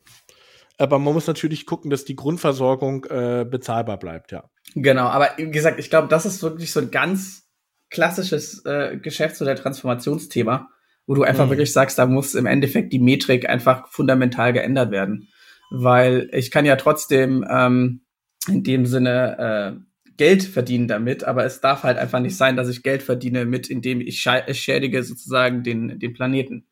[0.77, 4.49] Aber man muss natürlich gucken, dass die Grundversorgung äh, bezahlbar bleibt, ja.
[4.75, 7.47] Genau, aber wie gesagt, ich glaube, das ist wirklich so ein ganz
[7.89, 10.69] klassisches äh, Geschäfts- oder Transformationsthema,
[11.07, 11.51] wo du einfach mhm.
[11.51, 15.29] wirklich sagst, da muss im Endeffekt die Metrik einfach fundamental geändert werden.
[15.71, 18.01] Weil ich kann ja trotzdem ähm,
[18.47, 22.69] in dem Sinne äh, Geld verdienen damit, aber es darf halt einfach nicht sein, dass
[22.69, 26.67] ich Geld verdiene mit, indem ich, schädige sozusagen den, den Planeten.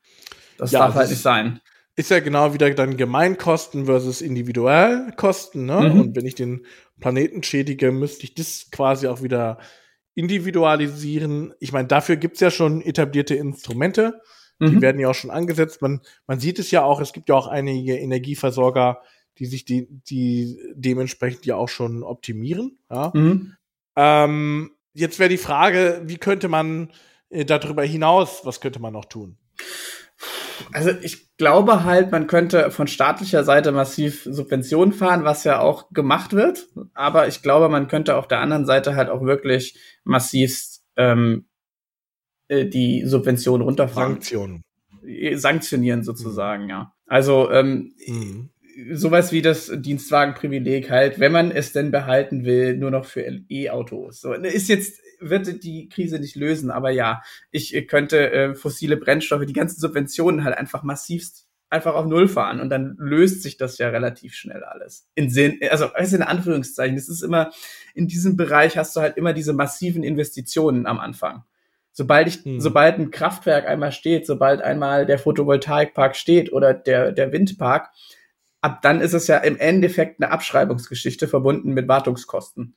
[0.58, 1.60] Das ja, darf das halt nicht sein
[1.96, 5.66] ist ja genau wieder dann Gemeinkosten versus Individualkosten.
[5.66, 5.90] Ne?
[5.90, 6.02] Mhm.
[6.02, 6.66] Und wenn ich den
[7.00, 9.60] Planeten schädige, müsste ich das quasi auch wieder
[10.14, 11.54] individualisieren.
[11.60, 14.22] Ich meine, dafür gibt's ja schon etablierte Instrumente.
[14.62, 14.82] Die mhm.
[14.82, 15.82] werden ja auch schon angesetzt.
[15.82, 19.02] Man, man sieht es ja auch, es gibt ja auch einige Energieversorger,
[19.38, 22.78] die sich die, die dementsprechend ja auch schon optimieren.
[22.90, 23.12] Ja?
[23.14, 23.56] Mhm.
[23.98, 26.92] Ähm, jetzt wäre die Frage, wie könnte man
[27.30, 29.38] äh, darüber hinaus, was könnte man noch tun?
[30.72, 35.90] Also ich glaube halt, man könnte von staatlicher Seite massiv Subventionen fahren, was ja auch
[35.92, 36.68] gemacht wird.
[36.94, 41.46] Aber ich glaube, man könnte auf der anderen Seite halt auch wirklich massiv ähm,
[42.48, 44.14] äh, die Subventionen runterfahren.
[44.14, 44.64] Sanktionen.
[45.06, 46.94] Äh, sanktionieren sozusagen, ja.
[47.08, 48.50] Also ähm, mhm.
[48.94, 54.22] sowas wie das Dienstwagenprivileg halt, wenn man es denn behalten will, nur noch für E-Autos.
[54.22, 59.46] So, ist jetzt wird die Krise nicht lösen, aber ja, ich könnte äh, fossile Brennstoffe,
[59.46, 63.78] die ganzen Subventionen halt einfach massivst einfach auf Null fahren und dann löst sich das
[63.78, 65.08] ja relativ schnell alles.
[65.16, 67.52] In Sinn, also in Anführungszeichen, das ist immer,
[67.94, 71.44] in diesem Bereich hast du halt immer diese massiven Investitionen am Anfang.
[71.92, 72.60] Sobald ich, hm.
[72.60, 77.90] sobald ein Kraftwerk einmal steht, sobald einmal der Photovoltaikpark steht oder der, der Windpark,
[78.62, 82.76] ab dann ist es ja im Endeffekt eine Abschreibungsgeschichte verbunden mit Wartungskosten.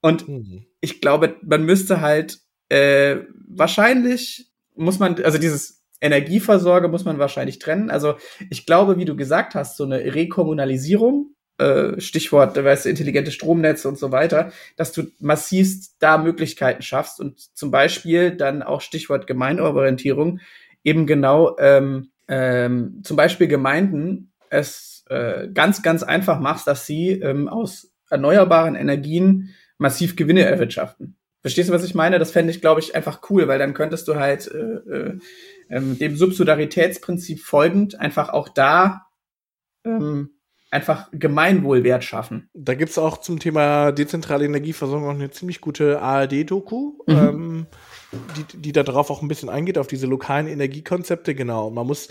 [0.00, 0.66] Und hm.
[0.80, 7.58] ich glaube, man müsste halt äh, wahrscheinlich muss man, also dieses Energieversorge muss man wahrscheinlich
[7.58, 7.90] trennen.
[7.90, 8.14] Also
[8.48, 13.86] ich glaube, wie du gesagt hast, so eine Rekommunalisierung äh, Stichwort, weißt du, intelligente Stromnetze
[13.88, 19.26] und so weiter, dass du massivst da Möglichkeiten schaffst und zum Beispiel dann auch Stichwort
[19.26, 20.40] Gemeinorientierung
[20.82, 27.10] eben genau ähm, ähm, zum Beispiel Gemeinden es äh, ganz, ganz einfach machst, dass sie
[27.10, 31.16] ähm, aus erneuerbaren Energien massiv Gewinne erwirtschaften.
[31.40, 32.18] Verstehst du, was ich meine?
[32.18, 35.18] Das fände ich, glaube ich, einfach cool, weil dann könntest du halt äh, äh,
[35.70, 39.06] ähm, dem Subsidiaritätsprinzip folgend einfach auch da
[39.84, 40.30] ähm,
[40.70, 42.50] einfach Gemeinwohlwert schaffen.
[42.52, 47.14] Da gibt's auch zum Thema dezentrale Energieversorgung auch eine ziemlich gute ARD-Doku, mhm.
[47.16, 47.66] ähm,
[48.36, 51.34] die, die da drauf auch ein bisschen eingeht, auf diese lokalen Energiekonzepte.
[51.34, 51.70] Genau.
[51.70, 52.08] Man muss,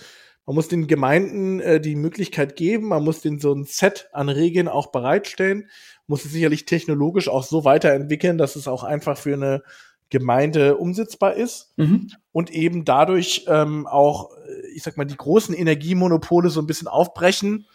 [0.48, 4.30] man muss den Gemeinden äh, die Möglichkeit geben, man muss den so ein Set an
[4.30, 5.70] Regeln auch bereitstellen,
[6.10, 9.64] muss es sicherlich technologisch auch so weiterentwickeln, dass es auch einfach für eine
[10.10, 12.12] Gemeinde umsetzbar ist mhm.
[12.32, 14.32] und eben dadurch ähm, auch,
[14.74, 17.66] ich sag mal, die großen Energiemonopole so ein bisschen aufbrechen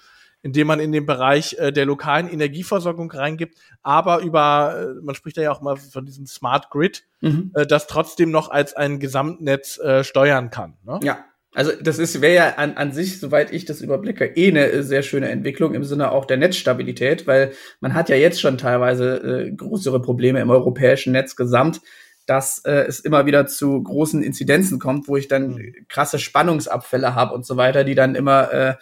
[0.44, 5.38] indem man in den Bereich äh, der lokalen Energieversorgung reingibt, aber über, äh, man spricht
[5.38, 7.51] da ja auch mal von diesem Smart Grid, mhm.
[7.55, 10.77] äh, das trotzdem noch als ein Gesamtnetz äh, steuern kann.
[10.85, 11.01] Ne?
[11.03, 11.25] Ja.
[11.55, 15.03] Also das ist wäre ja an, an sich, soweit ich das überblicke, eh eine sehr
[15.03, 19.53] schöne Entwicklung im Sinne auch der Netzstabilität, weil man hat ja jetzt schon teilweise äh,
[19.53, 21.81] größere Probleme im europäischen Netz gesamt,
[22.27, 25.75] dass äh, es immer wieder zu großen Inzidenzen kommt, wo ich dann mhm.
[25.88, 28.75] krasse Spannungsabfälle habe und so weiter, die dann immer äh,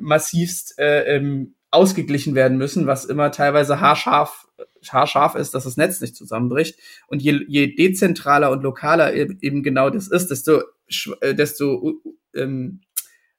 [0.00, 4.48] massivst äh, ähm, ausgeglichen werden müssen, was immer teilweise haarscharf,
[4.88, 6.78] haarscharf ist, dass das Netz nicht zusammenbricht.
[7.06, 10.64] Und je, je dezentraler und lokaler eben genau das ist, desto, äh,
[11.22, 12.00] desto
[12.34, 12.80] ähm,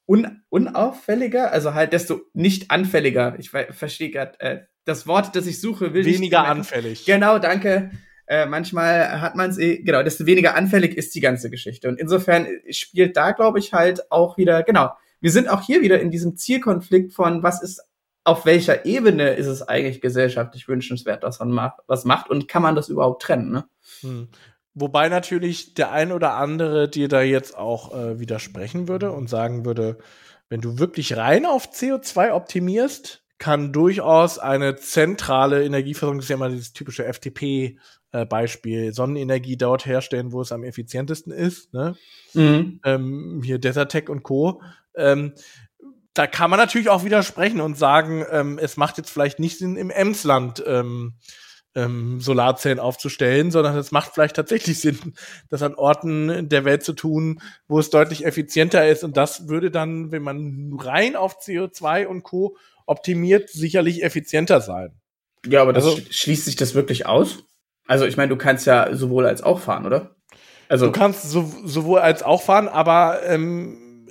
[0.06, 3.36] un, unauffälliger, also halt desto nicht anfälliger.
[3.40, 7.06] Ich verstehe gerade äh, das Wort, das ich suche, will weniger anfällig.
[7.06, 7.92] Genau, danke
[8.32, 11.90] äh, manchmal hat man es eh, genau, desto weniger anfällig ist die ganze Geschichte.
[11.90, 16.00] Und insofern spielt da, glaube ich, halt auch wieder, genau, wir sind auch hier wieder
[16.00, 17.82] in diesem Zielkonflikt von, was ist,
[18.24, 22.62] auf welcher Ebene ist es eigentlich gesellschaftlich wünschenswert, dass man macht, was macht und kann
[22.62, 23.66] man das überhaupt trennen, ne?
[24.00, 24.30] Hm.
[24.74, 29.66] Wobei natürlich der ein oder andere dir da jetzt auch äh, widersprechen würde und sagen
[29.66, 29.98] würde,
[30.50, 36.36] wenn du wirklich rein auf CO2 optimierst, kann durchaus eine zentrale Energieversorgung, das ist ja
[36.36, 37.78] immer dieses typische FTP
[38.12, 41.74] äh, Sonnenenergie dort herstellen, wo es am effizientesten ist.
[41.74, 41.96] Ne?
[42.34, 42.80] Mhm.
[42.86, 44.62] Ähm, hier Desertec und Co.
[44.96, 45.34] Ähm,
[46.14, 49.78] da kann man natürlich auch widersprechen und sagen, ähm, es macht jetzt vielleicht nicht Sinn,
[49.78, 51.14] im Emsland ähm,
[51.76, 55.14] ähm, Solarzellen aufzustellen, sondern es macht vielleicht tatsächlich Sinn,
[55.50, 59.04] das an Orten der Welt zu tun, wo es deutlich effizienter ist.
[59.04, 62.58] Und das würde dann, wenn man rein auf CO2 und Co.
[62.86, 65.00] optimiert, sicherlich effizienter sein.
[65.46, 67.44] Ja, aber das also, schließt sich das wirklich aus?
[67.88, 70.16] Also ich meine, du kannst ja sowohl als auch fahren, oder?
[70.70, 74.08] Also du kannst so, sowohl als auch fahren, aber ähm,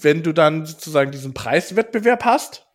[0.00, 2.66] wenn du dann sozusagen diesen Preiswettbewerb hast,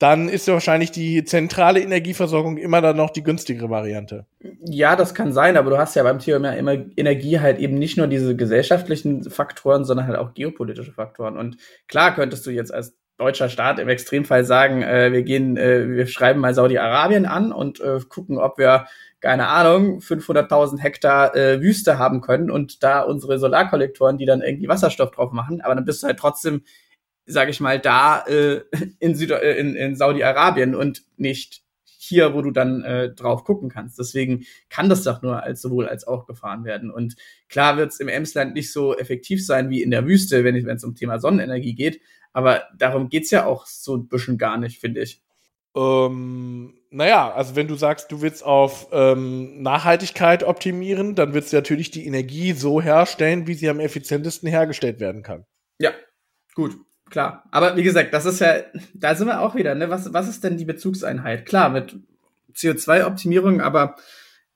[0.00, 4.24] dann ist ja wahrscheinlich die zentrale Energieversorgung immer dann noch die günstigere Variante.
[4.64, 7.98] Ja, das kann sein, aber du hast ja beim Thema immer Energie halt eben nicht
[7.98, 11.36] nur diese gesellschaftlichen Faktoren, sondern halt auch geopolitische Faktoren.
[11.36, 15.86] Und klar könntest du jetzt als deutscher Staat im Extremfall sagen, äh, wir gehen, äh,
[15.90, 18.86] wir schreiben mal Saudi-Arabien an und äh, gucken, ob wir
[19.20, 24.68] keine Ahnung, 500.000 Hektar äh, Wüste haben können und da unsere Solarkollektoren, die dann irgendwie
[24.68, 26.62] Wasserstoff drauf machen, aber dann bist du halt trotzdem,
[27.30, 28.62] sag ich mal, da äh,
[28.98, 33.68] in, Süd äh, in, in Saudi-Arabien und nicht hier, wo du dann äh, drauf gucken
[33.68, 33.98] kannst.
[33.98, 36.90] Deswegen kann das doch nur als sowohl als auch gefahren werden.
[36.90, 37.14] Und
[37.48, 40.84] klar wird es im Emsland nicht so effektiv sein wie in der Wüste, wenn es
[40.84, 42.00] um Thema Sonnenenergie geht.
[42.32, 45.22] Aber darum geht's ja auch so ein bisschen gar nicht, finde ich.
[45.76, 51.56] Ähm, naja, also wenn du sagst, du willst auf ähm, Nachhaltigkeit optimieren, dann willst du
[51.56, 55.44] natürlich die Energie so herstellen, wie sie am effizientesten hergestellt werden kann.
[55.78, 55.92] Ja,
[56.54, 56.76] gut,
[57.10, 57.44] klar.
[57.50, 58.56] Aber wie gesagt, das ist ja,
[58.94, 59.90] da sind wir auch wieder, ne?
[59.90, 61.46] Was, was ist denn die Bezugseinheit?
[61.46, 61.96] Klar, mit
[62.54, 63.96] CO2-Optimierung, aber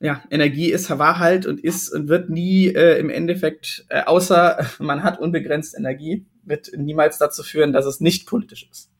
[0.00, 4.66] ja, Energie ist war halt und ist und wird nie äh, im Endeffekt, äh, außer
[4.78, 8.90] man hat unbegrenzt Energie, wird niemals dazu führen, dass es nicht politisch ist.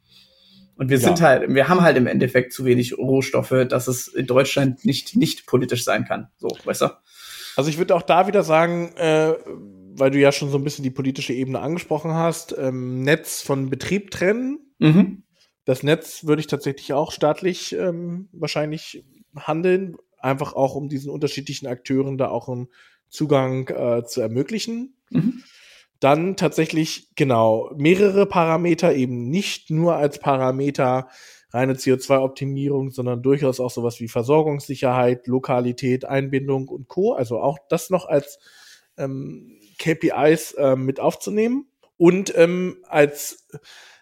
[0.77, 1.05] Und wir ja.
[1.05, 5.14] sind halt, wir haben halt im Endeffekt zu wenig Rohstoffe, dass es in Deutschland nicht,
[5.14, 6.29] nicht politisch sein kann.
[6.38, 6.88] So, weißt du?
[7.57, 9.35] Also ich würde auch da wieder sagen, äh,
[9.97, 13.71] weil du ja schon so ein bisschen die politische Ebene angesprochen hast, ähm, Netz von
[13.71, 14.59] Betrieb trennen.
[14.79, 15.23] Mhm.
[15.65, 19.05] Das Netz würde ich tatsächlich auch staatlich ähm, wahrscheinlich
[19.37, 22.69] handeln, einfach auch um diesen unterschiedlichen Akteuren da auch ein
[23.09, 24.97] Zugang äh, zu ermöglichen.
[25.11, 25.43] Mhm.
[26.01, 31.09] Dann tatsächlich, genau, mehrere Parameter, eben nicht nur als Parameter
[31.51, 37.13] reine CO2-Optimierung, sondern durchaus auch sowas wie Versorgungssicherheit, Lokalität, Einbindung und Co.
[37.13, 38.39] Also auch das noch als
[38.99, 41.68] ähm, KPIs äh, mit aufzunehmen.
[41.97, 43.47] Und ähm, als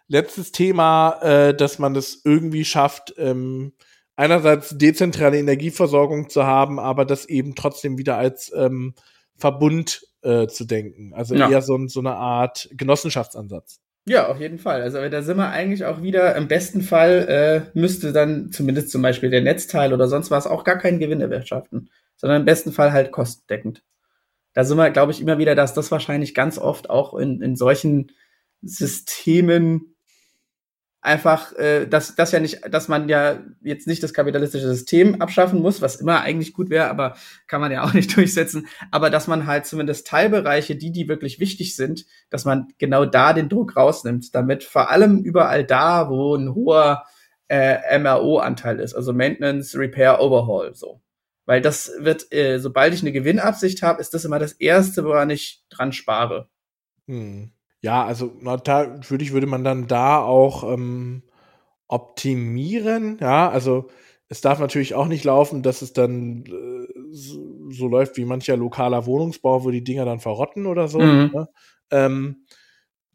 [0.08, 3.72] letztes Thema, äh, dass man es irgendwie schafft, ähm,
[4.14, 8.94] einerseits dezentrale Energieversorgung zu haben, aber das eben trotzdem wieder als ähm,
[9.36, 11.12] Verbund äh, zu denken.
[11.14, 11.50] Also ja.
[11.50, 13.80] eher so, so eine Art Genossenschaftsansatz.
[14.04, 14.82] Ja, auf jeden Fall.
[14.82, 19.00] Also da sind wir eigentlich auch wieder, im besten Fall äh, müsste dann zumindest zum
[19.00, 22.92] Beispiel der Netzteil oder sonst was auch gar keinen Gewinn erwirtschaften, sondern im besten Fall
[22.92, 23.82] halt kostendeckend.
[24.54, 27.56] Da sind wir, glaube ich, immer wieder, dass das wahrscheinlich ganz oft auch in, in
[27.56, 28.12] solchen
[28.60, 29.92] Systemen
[31.02, 35.60] einfach, äh, dass das ja nicht, dass man ja jetzt nicht das kapitalistische System abschaffen
[35.60, 37.16] muss, was immer eigentlich gut wäre, aber
[37.48, 38.68] kann man ja auch nicht durchsetzen.
[38.90, 43.32] Aber dass man halt zumindest Teilbereiche, die, die wirklich wichtig sind, dass man genau da
[43.32, 47.04] den Druck rausnimmt, damit vor allem überall da, wo ein hoher
[47.48, 51.00] äh, MRO-Anteil ist, also Maintenance, Repair, Overhaul, so.
[51.44, 55.30] Weil das wird, äh, sobald ich eine Gewinnabsicht habe, ist das immer das Erste, woran
[55.30, 56.48] ich dran spare.
[57.06, 57.52] Hm.
[57.80, 61.24] Ja, also natürlich würde man dann da auch ähm,
[61.88, 63.18] optimieren.
[63.20, 63.90] Ja, also
[64.28, 68.56] es darf natürlich auch nicht laufen, dass es dann äh, so, so, läuft wie mancher
[68.56, 71.00] lokaler Wohnungsbau, wo die Dinger dann verrotten oder so.
[71.00, 71.30] Mhm.
[71.34, 71.48] Ne?
[71.90, 72.46] Ähm,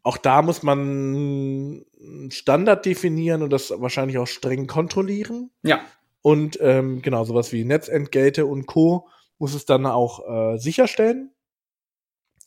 [0.02, 5.50] auch da muss man einen Standard definieren und das wahrscheinlich auch streng kontrollieren.
[5.62, 5.80] Ja.
[6.22, 9.08] Und ähm, genau, sowas wie Netzentgelte und Co.
[9.38, 11.32] muss es dann auch äh, sicherstellen,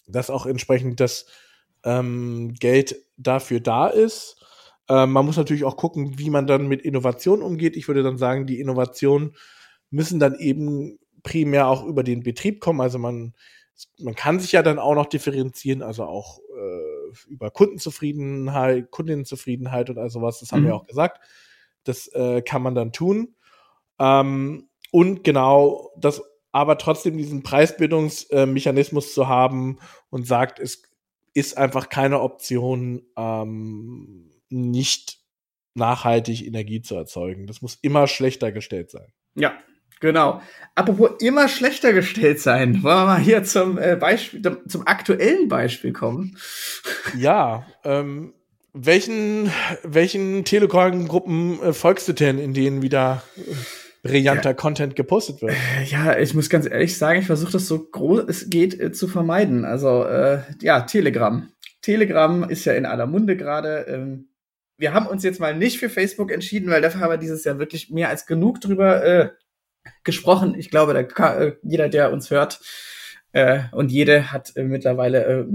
[0.08, 1.26] dass auch entsprechend das
[1.84, 4.38] ähm, Geld dafür da ist.
[4.90, 7.76] Ähm, man muss natürlich auch gucken, wie man dann mit Innovation umgeht.
[7.78, 9.36] Ich würde dann sagen, die Innovationen
[9.90, 12.82] müssen dann eben primär auch über den Betrieb kommen.
[12.82, 13.34] Also man,
[14.00, 19.98] man kann sich ja dann auch noch differenzieren, also auch äh, über Kundenzufriedenheit, Kundinnenzufriedenheit und
[19.98, 20.40] all sowas.
[20.40, 20.68] Das haben mhm.
[20.68, 21.22] wir auch gesagt.
[21.84, 23.36] Das äh, kann man dann tun.
[24.02, 30.84] Ähm, und genau das aber trotzdem diesen Preisbildungsmechanismus zu haben und sagt, es
[31.34, 35.20] ist einfach keine Option, ähm, nicht
[35.76, 37.48] nachhaltig Energie zu erzeugen.
[37.48, 39.14] Das muss immer schlechter gestellt sein.
[39.36, 39.54] Ja,
[40.02, 40.42] genau.
[40.76, 45.94] Apropos immer schlechter gestellt sein, wollen wir mal hier zum äh, Beispiel, zum aktuellen Beispiel
[45.94, 46.38] kommen.
[47.18, 48.34] Ja, ähm,
[48.74, 49.52] welchen,
[49.84, 53.42] welchen Telegram-Gruppen äh, folgst du denn, in denen wieder äh,
[54.04, 54.54] brillanter ja.
[54.54, 55.54] Content gepostet wird.
[55.54, 58.92] Äh, ja, ich muss ganz ehrlich sagen, ich versuche das so groß es geht äh,
[58.92, 59.66] zu vermeiden.
[59.66, 61.50] Also äh, ja, Telegram.
[61.82, 63.86] Telegram ist ja in aller Munde gerade.
[63.88, 64.30] Ähm,
[64.78, 67.60] wir haben uns jetzt mal nicht für Facebook entschieden, weil dafür haben wir dieses Jahr
[67.60, 69.30] wirklich mehr als genug drüber äh,
[70.04, 70.56] gesprochen.
[70.58, 72.60] Ich glaube, da kann, äh, jeder, der uns hört
[73.32, 75.46] äh, und jede hat äh, mittlerweile äh,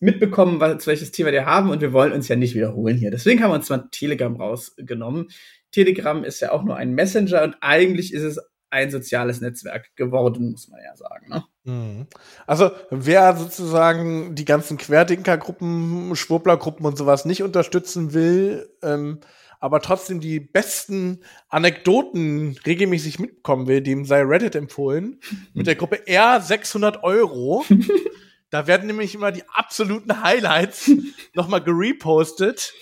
[0.00, 3.10] mitbekommen, was, welches Thema wir haben und wir wollen uns ja nicht wiederholen hier.
[3.10, 5.28] Deswegen haben wir uns mal Telegram rausgenommen.
[5.70, 10.52] Telegram ist ja auch nur ein Messenger und eigentlich ist es ein soziales Netzwerk geworden,
[10.52, 11.28] muss man ja sagen.
[11.28, 11.44] Ne?
[11.64, 12.06] Mhm.
[12.46, 19.20] Also wer sozusagen die ganzen Querdenkergruppen, Schwurblergruppen und sowas nicht unterstützen will, ähm,
[19.58, 25.20] aber trotzdem die besten Anekdoten regelmäßig mitbekommen will, dem sei Reddit empfohlen
[25.52, 27.64] mit der Gruppe R 600 Euro.
[28.50, 30.90] da werden nämlich immer die absoluten Highlights
[31.34, 32.72] nochmal gerepostet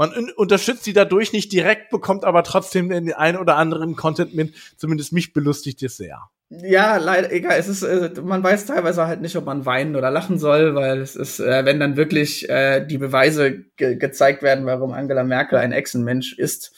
[0.00, 4.54] man unterstützt sie dadurch nicht direkt, bekommt aber trotzdem den einen oder anderen Content mit.
[4.78, 6.30] Zumindest mich belustigt es sehr.
[6.48, 7.58] Ja, leider, egal.
[7.58, 11.02] Es ist, äh, man weiß teilweise halt nicht, ob man weinen oder lachen soll, weil
[11.02, 15.58] es ist, äh, wenn dann wirklich äh, die Beweise ge gezeigt werden, warum Angela Merkel
[15.58, 16.72] ein Echsenmensch ist,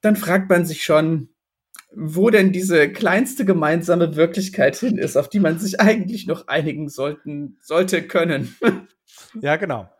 [0.00, 1.28] dann fragt man sich schon,
[1.94, 6.88] wo denn diese kleinste gemeinsame Wirklichkeit hin ist, auf die man sich eigentlich noch einigen
[6.88, 8.56] sollten, sollte können.
[9.42, 9.90] ja, genau.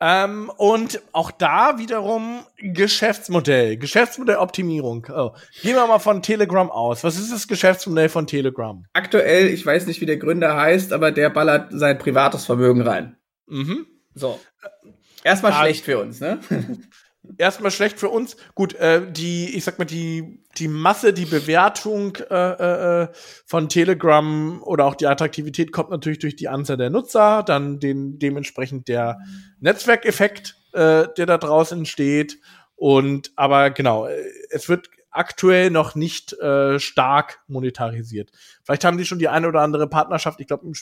[0.00, 5.06] Ähm, und auch da wiederum Geschäftsmodell, Geschäftsmodelloptimierung.
[5.10, 5.32] Oh.
[5.60, 7.02] Gehen wir mal von Telegram aus.
[7.02, 8.84] Was ist das Geschäftsmodell von Telegram?
[8.92, 13.16] Aktuell, ich weiß nicht, wie der Gründer heißt, aber der ballert sein privates Vermögen rein.
[13.48, 13.86] Mhm.
[14.14, 14.38] So.
[15.24, 16.38] Erstmal ah, schlecht für uns, ne?
[17.36, 18.36] erstmal schlecht für uns.
[18.54, 23.08] Gut, äh, die, ich sag mal, die, die Masse, die Bewertung äh, äh,
[23.44, 28.18] von Telegram oder auch die Attraktivität kommt natürlich durch die Anzahl der Nutzer, dann den,
[28.18, 29.18] dementsprechend der
[29.60, 32.38] Netzwerkeffekt, äh, der da draußen entsteht.
[32.76, 34.08] Und aber genau,
[34.50, 38.30] es wird aktuell noch nicht äh, stark monetarisiert.
[38.62, 40.40] Vielleicht haben sie schon die eine oder andere Partnerschaft.
[40.40, 40.74] Ich glaube, im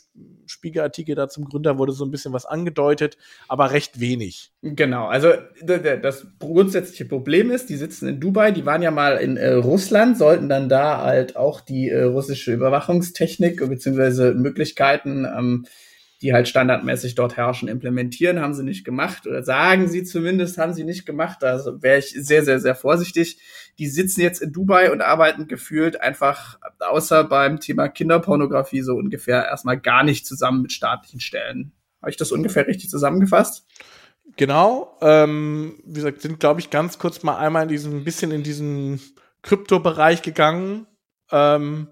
[0.46, 3.16] Spiegelartikel da zum Gründer wurde so ein bisschen was angedeutet,
[3.48, 4.52] aber recht wenig.
[4.62, 9.36] Genau, also das grundsätzliche Problem ist, die sitzen in Dubai, die waren ja mal in
[9.36, 14.34] äh, Russland, sollten dann da halt auch die äh, russische Überwachungstechnik bzw.
[14.34, 15.66] Möglichkeiten ähm,
[16.22, 20.72] die halt standardmäßig dort herrschen, implementieren, haben sie nicht gemacht oder sagen sie zumindest, haben
[20.72, 21.44] sie nicht gemacht.
[21.44, 23.38] Also wäre ich sehr, sehr, sehr vorsichtig.
[23.78, 29.44] Die sitzen jetzt in Dubai und arbeiten gefühlt einfach außer beim Thema Kinderpornografie so ungefähr
[29.46, 31.72] erstmal gar nicht zusammen mit staatlichen Stellen.
[32.00, 33.66] Habe ich das ungefähr richtig zusammengefasst?
[34.36, 34.96] Genau.
[35.02, 39.00] Ähm, wie gesagt, sind, glaube ich, ganz kurz mal einmal in diesem bisschen in diesen
[39.42, 40.86] Kryptobereich gegangen.
[41.30, 41.88] Ähm,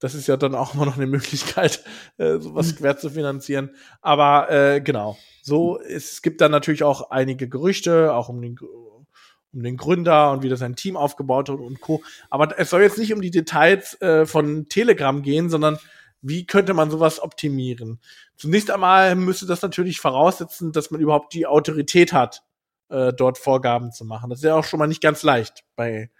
[0.00, 1.84] das ist ja dann auch immer noch eine Möglichkeit,
[2.18, 3.70] äh, sowas quer zu finanzieren.
[4.00, 8.56] Aber äh, genau, so es gibt dann natürlich auch einige Gerüchte, auch um den
[9.52, 12.02] um den Gründer und wie das sein Team aufgebaut hat und Co.
[12.28, 15.78] Aber es soll jetzt nicht um die Details äh, von Telegram gehen, sondern
[16.20, 18.00] wie könnte man sowas optimieren?
[18.36, 22.42] Zunächst einmal müsste das natürlich voraussetzen, dass man überhaupt die Autorität hat,
[22.88, 24.30] äh, dort Vorgaben zu machen.
[24.30, 26.10] Das ist ja auch schon mal nicht ganz leicht bei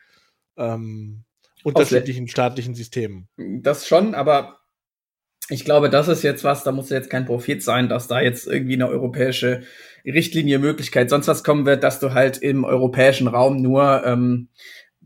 [0.56, 1.24] ähm,
[1.64, 3.28] unterschiedlichen staatlichen Systemen.
[3.36, 4.58] Das schon, aber
[5.50, 8.46] ich glaube, das ist jetzt was, da muss jetzt kein Prophet sein, dass da jetzt
[8.46, 9.62] irgendwie eine europäische
[10.04, 14.48] Richtlinie Möglichkeit sonst was kommen wird, dass du halt im europäischen Raum nur ähm,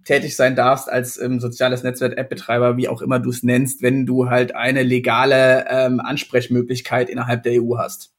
[0.04, 4.28] tätig sein darfst als ähm, soziales Netzwerk-App-Betreiber, wie auch immer du es nennst, wenn du
[4.28, 8.12] halt eine legale ähm, Ansprechmöglichkeit innerhalb der EU hast,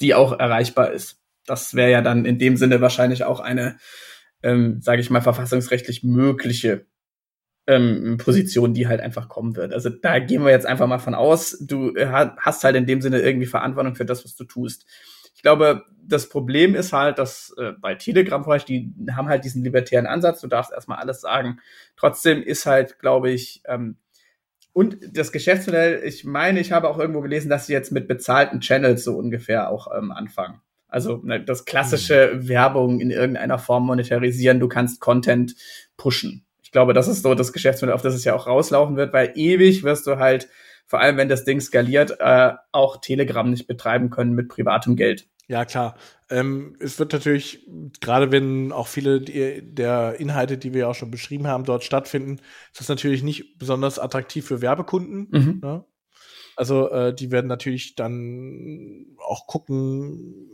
[0.00, 1.20] die auch erreichbar ist.
[1.46, 3.78] Das wäre ja dann in dem Sinne wahrscheinlich auch eine,
[4.42, 6.86] ähm, sage ich mal, verfassungsrechtlich mögliche
[7.68, 9.72] ähm, Position, die halt einfach kommen wird.
[9.74, 11.58] Also da gehen wir jetzt einfach mal von aus.
[11.60, 12.08] Du äh,
[12.38, 14.86] hast halt in dem Sinne irgendwie Verantwortung für das, was du tust.
[15.34, 19.62] Ich glaube, das Problem ist halt, dass äh, bei Telegram vielleicht, die haben halt diesen
[19.62, 21.60] libertären Ansatz, du darfst erstmal alles sagen.
[21.96, 23.98] Trotzdem ist halt, glaube ich, ähm,
[24.72, 28.60] und das Geschäftsmodell, ich meine, ich habe auch irgendwo gelesen, dass sie jetzt mit bezahlten
[28.60, 30.60] Channels so ungefähr auch ähm, anfangen.
[30.86, 32.48] Also ne, das klassische mhm.
[32.48, 35.54] Werbung in irgendeiner Form monetarisieren, du kannst Content
[35.96, 36.46] pushen.
[36.68, 39.32] Ich glaube, das ist so das Geschäftsmodell, auf das es ja auch rauslaufen wird, weil
[39.36, 40.50] ewig wirst du halt,
[40.86, 45.26] vor allem wenn das Ding skaliert, äh, auch Telegram nicht betreiben können mit privatem Geld.
[45.46, 45.96] Ja, klar.
[46.28, 47.66] Ähm, es wird natürlich,
[48.02, 52.34] gerade wenn auch viele der Inhalte, die wir ja auch schon beschrieben haben, dort stattfinden,
[52.70, 55.28] ist das natürlich nicht besonders attraktiv für Werbekunden.
[55.30, 55.60] Mhm.
[55.62, 55.84] Ne?
[56.54, 60.50] Also äh, die werden natürlich dann auch gucken,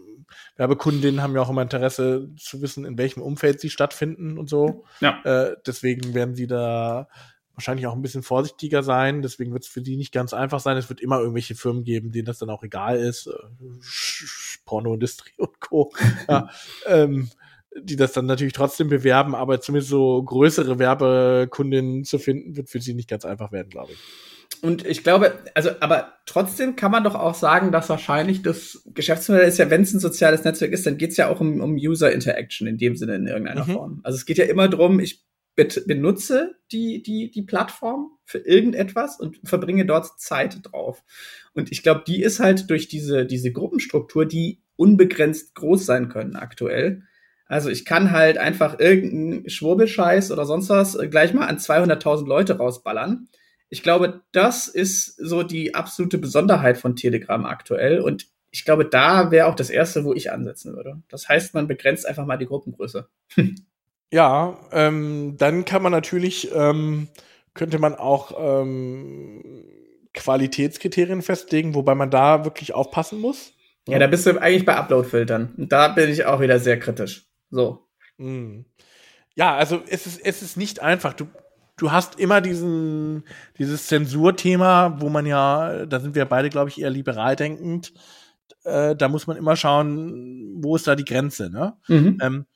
[0.57, 4.85] Werbekundinnen haben ja auch immer Interesse zu wissen, in welchem Umfeld sie stattfinden und so.
[5.01, 5.21] Ja.
[5.25, 7.09] Äh, deswegen werden sie da
[7.55, 9.23] wahrscheinlich auch ein bisschen vorsichtiger sein.
[9.23, 10.77] Deswegen wird es für die nicht ganz einfach sein.
[10.77, 13.27] Es wird immer irgendwelche Firmen geben, denen das dann auch egal ist.
[13.27, 13.33] Äh,
[14.65, 15.93] Pornoindustrie und Co.
[16.29, 16.49] ja,
[16.87, 17.31] ähm,
[17.77, 22.81] die das dann natürlich trotzdem bewerben, aber zumindest so größere Werbekundinnen zu finden, wird für
[22.81, 23.99] sie nicht ganz einfach werden, glaube ich.
[24.65, 29.47] Und ich glaube, also, aber trotzdem kann man doch auch sagen, dass wahrscheinlich das Geschäftsmodell
[29.47, 31.75] ist ja, wenn es ein soziales Netzwerk ist, dann geht es ja auch um, um
[31.75, 33.73] User Interaction in dem Sinne in irgendeiner mhm.
[33.73, 34.01] Form.
[34.05, 35.23] Also es geht ja immer darum, ich
[35.55, 41.03] benutze die, die, die Plattform für irgendetwas und verbringe dort Zeit drauf.
[41.53, 46.37] Und ich glaube, die ist halt durch diese, diese Gruppenstruktur, die unbegrenzt groß sein können
[46.37, 47.03] aktuell.
[47.45, 52.57] Also ich kann halt einfach irgendeinen Schwurbelscheiß oder sonst was gleich mal an 200.000 Leute
[52.57, 53.29] rausballern
[53.75, 57.99] ich glaube, das ist so die absolute Besonderheit von Telegram aktuell.
[57.99, 61.03] Und ich glaube, da wäre auch das Erste, wo ich ansetzen würde.
[61.09, 63.09] Das heißt, man begrenzt einfach mal die Gruppengröße.
[64.13, 67.09] ja, ähm, dann kann man natürlich, ähm,
[67.53, 69.65] könnte man auch ähm,
[70.15, 73.55] Qualitätskriterien festlegen, wobei man da wirklich aufpassen muss.
[73.89, 75.53] Ja, da bist du eigentlich bei Upload-Filtern.
[75.57, 77.27] Da bin ich auch wieder sehr kritisch.
[77.51, 77.89] So.
[78.19, 78.61] Mm.
[79.35, 81.13] Ja, also es ist, es ist nicht einfach.
[81.13, 81.27] Du,
[81.77, 83.25] du hast immer diesen,
[83.59, 87.93] dieses Zensurthema, wo man ja, da sind wir beide, glaube ich, eher liberal denkend.
[88.65, 91.77] Äh, da muss man immer schauen, wo ist da die Grenze, ne?
[91.89, 92.19] Mhm.
[92.23, 92.47] Ähm,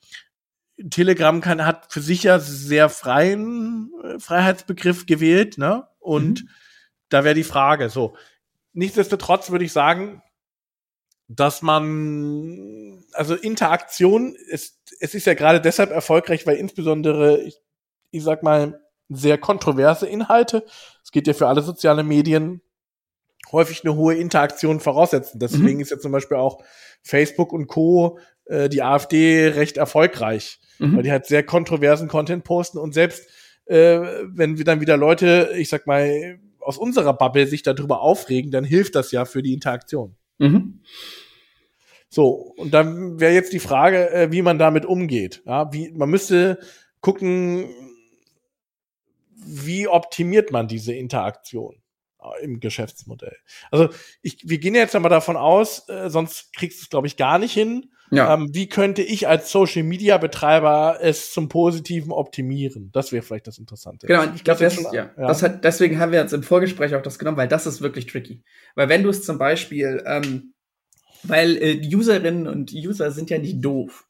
[0.89, 5.87] Telegram kann, hat für sich ja sehr freien äh, Freiheitsbegriff gewählt, ne?
[5.99, 6.49] Und mhm.
[7.09, 8.15] da wäre die Frage, so.
[8.73, 10.21] Nichtsdestotrotz würde ich sagen,
[11.27, 17.59] dass man, also Interaktion ist, es ist ja gerade deshalb erfolgreich, weil insbesondere, ich,
[18.11, 20.65] ich sag mal, sehr kontroverse Inhalte.
[21.03, 22.61] Es geht ja für alle soziale Medien
[23.51, 25.39] häufig eine hohe Interaktion voraussetzen.
[25.39, 25.81] Deswegen mhm.
[25.81, 26.63] ist ja zum Beispiel auch
[27.01, 28.19] Facebook und Co.
[28.49, 30.95] Äh, die AfD recht erfolgreich, mhm.
[30.95, 33.29] weil die halt sehr kontroversen Content posten und selbst
[33.65, 38.49] äh, wenn wir dann wieder Leute, ich sag mal, aus unserer Bubble sich darüber aufregen,
[38.49, 40.15] dann hilft das ja für die Interaktion.
[40.39, 40.81] Mhm.
[42.09, 45.43] So, und dann wäre jetzt die Frage, äh, wie man damit umgeht.
[45.45, 46.57] Ja, wie, man müsste
[47.01, 47.69] gucken,
[49.45, 51.81] wie optimiert man diese Interaktion
[52.21, 53.37] äh, im Geschäftsmodell?
[53.71, 53.89] Also
[54.21, 57.39] ich, wir gehen jetzt einmal davon aus, äh, sonst kriegst du es, glaube ich, gar
[57.39, 57.91] nicht hin.
[58.11, 58.33] Ja.
[58.33, 62.89] Ähm, wie könnte ich als Social Media Betreiber es zum Positiven optimieren?
[62.91, 64.07] Das wäre vielleicht das Interessante.
[64.07, 65.27] Genau, ich glaube, das, das, ja, ja.
[65.27, 68.07] das hat, deswegen haben wir jetzt im Vorgespräch auch das genommen, weil das ist wirklich
[68.07, 68.43] tricky.
[68.73, 70.53] Weil wenn du es zum Beispiel, ähm,
[71.23, 74.07] weil äh, Userinnen und User sind ja nicht doof.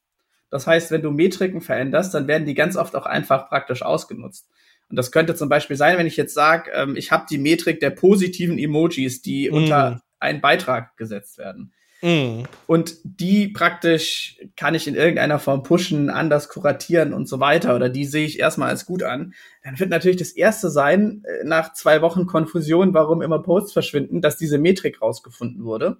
[0.50, 4.48] Das heißt, wenn du Metriken veränderst, dann werden die ganz oft auch einfach praktisch ausgenutzt.
[4.90, 7.80] Und das könnte zum Beispiel sein, wenn ich jetzt sage, ähm, ich habe die Metrik
[7.80, 9.54] der positiven Emojis, die mm.
[9.54, 11.72] unter einen Beitrag gesetzt werden.
[12.02, 12.42] Mm.
[12.66, 17.76] Und die praktisch kann ich in irgendeiner Form pushen, anders kuratieren und so weiter.
[17.76, 19.34] Oder die sehe ich erstmal als gut an.
[19.62, 24.20] Dann wird natürlich das erste sein, äh, nach zwei Wochen Konfusion, warum immer Posts verschwinden,
[24.20, 25.98] dass diese Metrik rausgefunden wurde.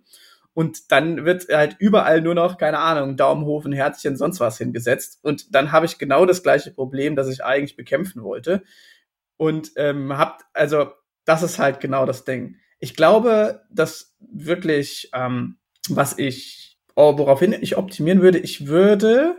[0.53, 4.59] Und dann wird halt überall nur noch, keine Ahnung, Daumen hoch, ein Herzchen, sonst was
[4.59, 5.21] hingesetzt.
[5.23, 8.63] Und dann habe ich genau das gleiche Problem, das ich eigentlich bekämpfen wollte.
[9.37, 10.91] Und ähm, habt, also,
[11.25, 12.57] das ist halt genau das Ding.
[12.81, 19.37] Ich glaube, dass wirklich, ähm, was ich, oh, woraufhin ich optimieren würde, ich würde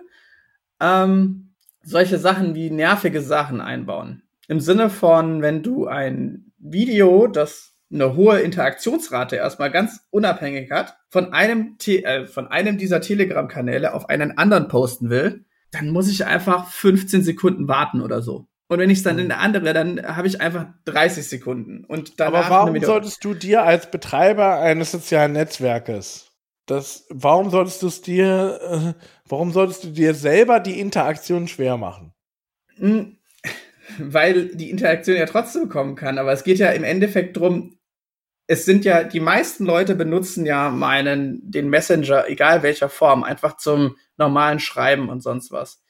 [0.79, 1.53] ähm,
[1.83, 4.23] solche Sachen wie nervige Sachen einbauen.
[4.47, 10.97] Im Sinne von, wenn du ein Video, das eine hohe Interaktionsrate erstmal ganz unabhängig hat,
[11.09, 16.09] von einem, Te äh, von einem dieser Telegram-Kanäle auf einen anderen posten will, dann muss
[16.09, 18.47] ich einfach 15 Sekunden warten oder so.
[18.67, 21.83] Und wenn ich es dann in eine andere, dann habe ich einfach 30 Sekunden.
[21.83, 26.31] Und Aber warum solltest du dir als Betreiber eines sozialen Netzwerkes
[26.71, 31.77] das, warum solltest du es dir, äh, warum solltest du dir selber die Interaktion schwer
[31.77, 32.13] machen?
[32.77, 33.17] Hm,
[33.99, 36.17] weil die Interaktion ja trotzdem kommen kann.
[36.17, 37.77] Aber es geht ja im Endeffekt drum,
[38.51, 43.55] es sind ja, die meisten Leute benutzen ja meinen, den Messenger, egal welcher Form, einfach
[43.55, 45.81] zum normalen Schreiben und sonst was.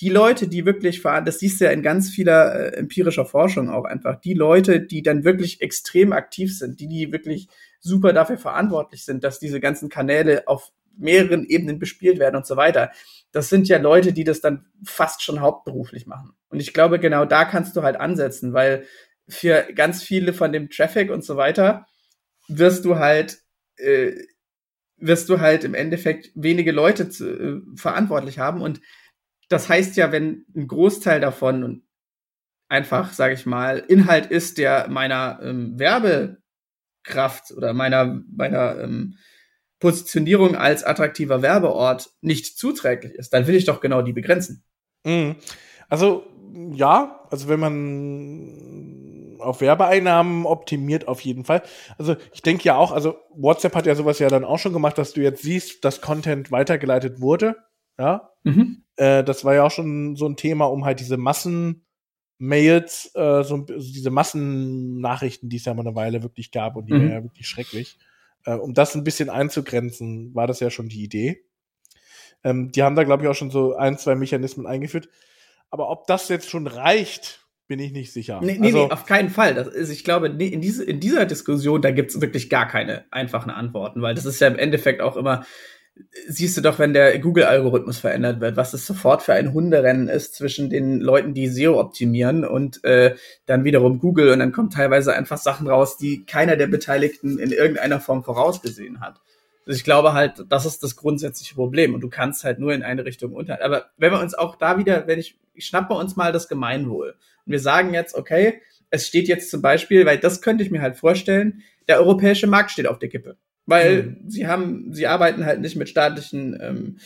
[0.00, 3.68] Die Leute, die wirklich fahren, das siehst du ja in ganz vieler äh, empirischer Forschung
[3.68, 7.48] auch einfach, die Leute, die dann wirklich extrem aktiv sind, die, die wirklich
[7.80, 12.56] super dafür verantwortlich sind, dass diese ganzen Kanäle auf mehreren Ebenen bespielt werden und so
[12.56, 12.92] weiter.
[13.30, 16.32] Das sind ja Leute, die das dann fast schon hauptberuflich machen.
[16.48, 18.86] Und ich glaube, genau da kannst du halt ansetzen, weil
[19.28, 21.84] für ganz viele von dem Traffic und so weiter,
[22.48, 23.38] wirst du halt,
[23.76, 24.12] äh,
[24.96, 28.62] wirst du halt im Endeffekt wenige Leute zu, äh, verantwortlich haben.
[28.62, 28.80] Und
[29.48, 31.82] das heißt ja, wenn ein Großteil davon
[32.68, 39.18] einfach, sage ich mal, Inhalt ist, der meiner ähm, Werbekraft oder meiner, meiner ähm,
[39.78, 44.64] Positionierung als attraktiver Werbeort nicht zuträglich ist, dann will ich doch genau die begrenzen.
[45.04, 45.36] Mhm.
[45.88, 46.26] Also
[46.72, 48.65] ja, also wenn man
[49.40, 51.62] auf Werbeeinnahmen optimiert auf jeden Fall.
[51.98, 54.98] Also ich denke ja auch, also WhatsApp hat ja sowas ja dann auch schon gemacht,
[54.98, 57.56] dass du jetzt siehst, dass Content weitergeleitet wurde.
[57.98, 58.30] Ja.
[58.44, 58.84] Mhm.
[58.96, 63.54] Äh, das war ja auch schon so ein Thema, um halt diese Massenmails, äh, so
[63.54, 67.00] also diese Massennachrichten, die es ja mal eine Weile wirklich gab und die mhm.
[67.00, 67.98] waren ja wirklich schrecklich.
[68.44, 71.44] Äh, um das ein bisschen einzugrenzen, war das ja schon die Idee.
[72.44, 75.08] Ähm, die haben da, glaube ich, auch schon so ein, zwei Mechanismen eingeführt.
[75.70, 78.40] Aber ob das jetzt schon reicht, bin ich nicht sicher.
[78.42, 79.54] Nee, nee, also, nee auf keinen Fall.
[79.54, 83.04] Das ist, ich glaube, in, diese, in dieser Diskussion, da gibt es wirklich gar keine
[83.10, 85.44] einfachen Antworten, weil das ist ja im Endeffekt auch immer,
[86.28, 90.34] siehst du doch, wenn der Google-Algorithmus verändert wird, was es sofort für ein Hunderennen ist
[90.34, 95.14] zwischen den Leuten, die SEO optimieren und äh, dann wiederum Google und dann kommen teilweise
[95.14, 99.20] einfach Sachen raus, die keiner der Beteiligten in irgendeiner Form vorausgesehen hat.
[99.66, 102.82] Also ich glaube halt, das ist das grundsätzliche Problem und du kannst halt nur in
[102.82, 103.64] eine Richtung unter.
[103.64, 107.16] Aber wenn wir uns auch da wieder, wenn ich, ich schnappe uns mal das Gemeinwohl
[107.46, 110.96] wir sagen jetzt, okay, es steht jetzt zum Beispiel, weil das könnte ich mir halt
[110.96, 113.36] vorstellen, der europäische Markt steht auf der Kippe.
[113.66, 114.30] Weil mhm.
[114.30, 116.98] sie haben, sie arbeiten halt nicht mit staatlichen ähm,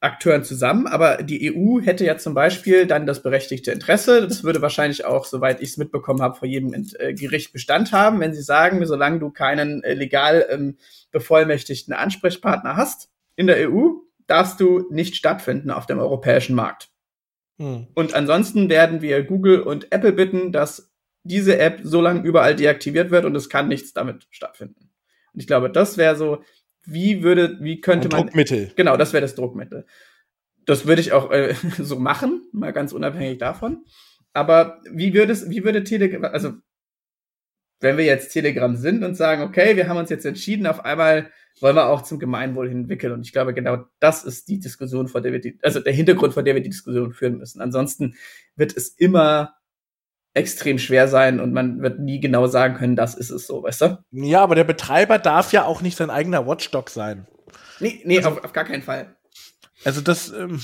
[0.00, 4.62] Akteuren zusammen, aber die EU hätte ja zum Beispiel dann das berechtigte Interesse, das würde
[4.62, 8.42] wahrscheinlich auch, soweit ich es mitbekommen habe, vor jedem äh, Gericht Bestand haben, wenn sie
[8.42, 10.78] sagen, solange du keinen äh, legal ähm,
[11.10, 13.90] bevollmächtigten Ansprechpartner hast in der EU,
[14.26, 16.89] darfst du nicht stattfinden auf dem europäischen Markt.
[17.60, 17.88] Hm.
[17.94, 20.90] Und ansonsten werden wir Google und Apple bitten, dass
[21.24, 24.90] diese App so lange überall deaktiviert wird und es kann nichts damit stattfinden.
[25.34, 26.42] Und ich glaube, das wäre so,
[26.86, 28.20] wie würde, wie könnte Ein man.
[28.22, 28.72] Druckmittel.
[28.76, 29.84] Genau, das wäre das Druckmittel.
[30.64, 33.84] Das würde ich auch äh, so machen, mal ganz unabhängig davon.
[34.32, 36.54] Aber wie würde es, wie würde Telegram, also
[37.80, 41.30] wenn wir jetzt Telegram sind und sagen, okay, wir haben uns jetzt entschieden, auf einmal
[41.60, 43.12] wollen wir auch zum Gemeinwohl entwickeln.
[43.12, 46.34] Und ich glaube, genau das ist die Diskussion, vor der wir die, also der Hintergrund,
[46.34, 47.60] vor der wir die Diskussion führen müssen.
[47.60, 48.14] Ansonsten
[48.56, 49.54] wird es immer
[50.34, 53.80] extrem schwer sein und man wird nie genau sagen können, das ist es so, weißt
[53.80, 54.04] du?
[54.12, 57.26] Ja, aber der Betreiber darf ja auch nicht sein eigener Watchdog sein.
[57.80, 59.16] Nee, nee, also, auf, auf gar keinen Fall.
[59.84, 60.60] Also das, ähm,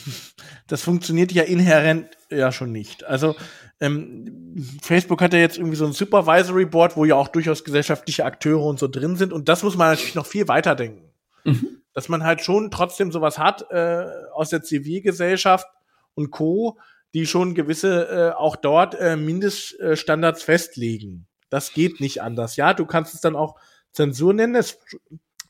[0.66, 3.04] das funktioniert ja inhärent ja schon nicht.
[3.04, 3.34] Also
[3.80, 8.24] ähm, Facebook hat ja jetzt irgendwie so ein Supervisory Board, wo ja auch durchaus gesellschaftliche
[8.24, 9.32] Akteure und so drin sind.
[9.32, 11.10] Und das muss man natürlich noch viel weiter denken.
[11.44, 11.82] Mhm.
[11.92, 15.66] Dass man halt schon trotzdem sowas hat äh, aus der Zivilgesellschaft
[16.14, 16.78] und Co.,
[17.14, 21.26] die schon gewisse äh, auch dort äh, Mindeststandards festlegen.
[21.48, 22.56] Das geht nicht anders.
[22.56, 23.56] Ja, du kannst es dann auch
[23.92, 24.54] Zensur nennen.
[24.54, 24.78] Es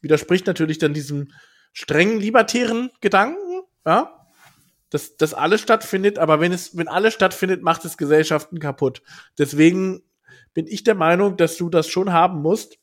[0.01, 1.33] widerspricht natürlich dann diesem
[1.73, 4.16] strengen libertären Gedanken, ja,
[4.91, 9.03] dass, dass alles stattfindet, aber wenn es, wenn alles stattfindet, macht es Gesellschaften kaputt.
[9.39, 10.03] Deswegen
[10.55, 12.79] bin ich der Meinung, dass du das schon haben musst,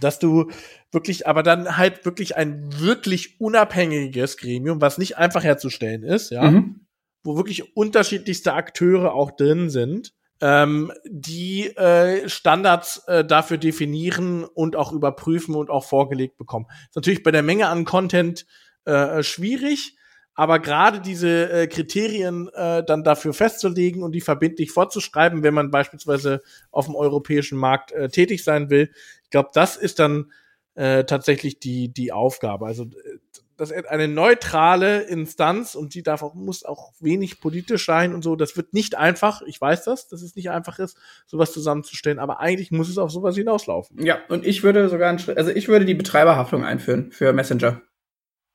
[0.00, 0.50] dass du
[0.90, 6.50] wirklich, aber dann halt wirklich ein wirklich unabhängiges Gremium, was nicht einfach herzustellen ist, ja,
[6.50, 6.86] mhm.
[7.22, 14.76] wo wirklich unterschiedlichste Akteure auch drin sind, ähm, die äh, Standards äh, dafür definieren und
[14.76, 16.66] auch überprüfen und auch vorgelegt bekommen.
[16.88, 18.46] Ist natürlich bei der Menge an Content
[18.84, 19.96] äh, schwierig,
[20.34, 25.70] aber gerade diese äh, Kriterien äh, dann dafür festzulegen und die verbindlich vorzuschreiben, wenn man
[25.70, 28.90] beispielsweise auf dem europäischen Markt äh, tätig sein will,
[29.22, 30.32] ich glaube, das ist dann
[30.74, 32.66] äh, tatsächlich die die Aufgabe.
[32.66, 33.18] Also äh,
[33.56, 38.22] das ist eine neutrale Instanz und die darf auch, muss auch wenig politisch sein und
[38.22, 38.36] so.
[38.36, 39.42] Das wird nicht einfach.
[39.42, 43.10] Ich weiß das, dass es nicht einfach ist, sowas zusammenzustellen, aber eigentlich muss es auf
[43.10, 44.04] sowas hinauslaufen.
[44.04, 47.80] Ja, und ich würde sogar, also ich würde die Betreiberhaftung einführen für Messenger.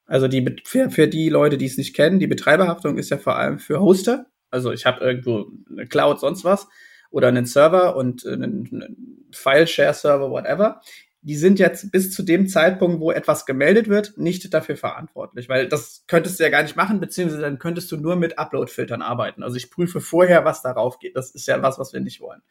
[0.10, 3.38] Also die, für, für die Leute, die es nicht kennen, die Betreiberhaftung ist ja vor
[3.38, 4.26] allem für Hoster.
[4.50, 6.68] Also ich habe irgendwo eine Cloud, sonst was
[7.12, 10.82] oder einen Server und einen, einen File-Share-Server, whatever
[11.22, 15.68] die sind jetzt bis zu dem Zeitpunkt, wo etwas gemeldet wird, nicht dafür verantwortlich, weil
[15.68, 19.44] das könntest du ja gar nicht machen, beziehungsweise dann könntest du nur mit Upload-Filtern arbeiten.
[19.44, 21.18] Also ich prüfe vorher, was darauf geht.
[21.18, 22.42] Das ist ja was, was wir nicht wollen.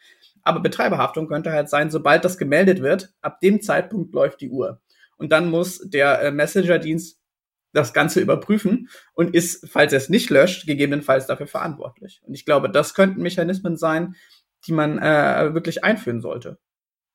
[0.43, 4.81] Aber Betreiberhaftung könnte halt sein, sobald das gemeldet wird, ab dem Zeitpunkt läuft die Uhr.
[5.17, 7.18] Und dann muss der äh, Messenger-Dienst
[7.73, 12.21] das Ganze überprüfen und ist, falls er es nicht löscht, gegebenenfalls dafür verantwortlich.
[12.25, 14.15] Und ich glaube, das könnten Mechanismen sein,
[14.67, 16.59] die man äh, wirklich einführen sollte.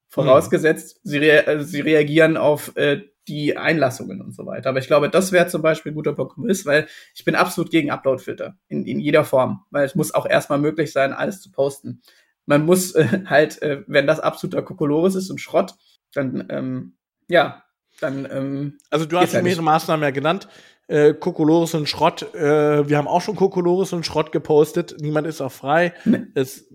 [0.10, 1.10] Vorausgesetzt, mhm.
[1.10, 4.70] sie, rea äh, sie reagieren auf äh, die Einlassungen und so weiter.
[4.70, 7.90] Aber ich glaube, das wäre zum Beispiel ein guter Kompromiss, weil ich bin absolut gegen
[7.90, 12.02] Upload-Filter in, in jeder Form, weil es muss auch erstmal möglich sein, alles zu posten.
[12.46, 15.74] Man muss äh, halt, äh, wenn das absoluter Kokolores ist und Schrott,
[16.14, 16.98] dann, ähm,
[17.30, 17.64] ja,
[18.04, 18.28] dann.
[18.32, 20.48] Ähm, also du hast halt mehrere Maßnahmen ja genannt.
[20.88, 22.34] Äh, Kokolores und Schrott.
[22.36, 24.96] Äh, wir haben auch schon Kokolores und Schrott gepostet.
[25.00, 25.94] Niemand ist auch frei.
[26.04, 26.24] Nee.
[26.36, 26.66] Es,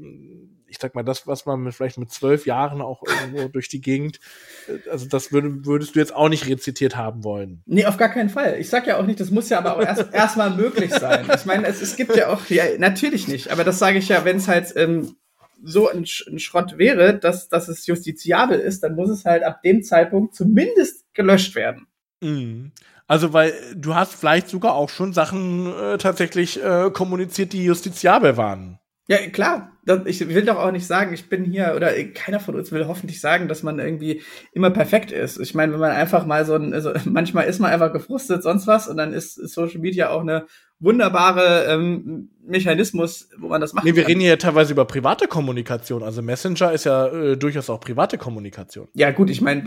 [0.68, 3.80] ich sag mal, das, was man mit, vielleicht mit zwölf Jahren auch irgendwo durch die
[3.80, 4.20] Gegend,
[4.68, 7.62] äh, also das würd, würdest du jetzt auch nicht rezitiert haben wollen.
[7.66, 8.56] Nee, auf gar keinen Fall.
[8.58, 11.26] Ich sag ja auch nicht, das muss ja aber auch erst erstmal möglich sein.
[11.34, 14.24] Ich meine, es, es gibt ja auch, ja, natürlich nicht, aber das sage ich ja,
[14.24, 15.16] wenn es halt ähm,
[15.62, 19.62] so ein, ein Schrott wäre, dass, dass es justiziabel ist, dann muss es halt ab
[19.62, 21.86] dem Zeitpunkt zumindest gelöscht werden.
[22.20, 22.72] Mhm.
[23.06, 28.36] Also, weil du hast vielleicht sogar auch schon Sachen äh, tatsächlich äh, kommuniziert, die justiziabel
[28.36, 28.78] waren.
[29.10, 29.72] Ja, klar.
[30.04, 33.22] Ich will doch auch nicht sagen, ich bin hier, oder keiner von uns will hoffentlich
[33.22, 34.20] sagen, dass man irgendwie
[34.52, 35.40] immer perfekt ist.
[35.40, 38.66] Ich meine, wenn man einfach mal so ein, also manchmal ist man einfach gefrustet, sonst
[38.66, 40.46] was, und dann ist Social Media auch eine
[40.78, 43.86] wunderbare ähm, Mechanismus, wo man das macht.
[43.86, 44.08] Nee, wir kann.
[44.08, 46.02] reden hier ja teilweise über private Kommunikation.
[46.02, 48.88] Also Messenger ist ja äh, durchaus auch private Kommunikation.
[48.92, 49.64] Ja, gut, ich meine,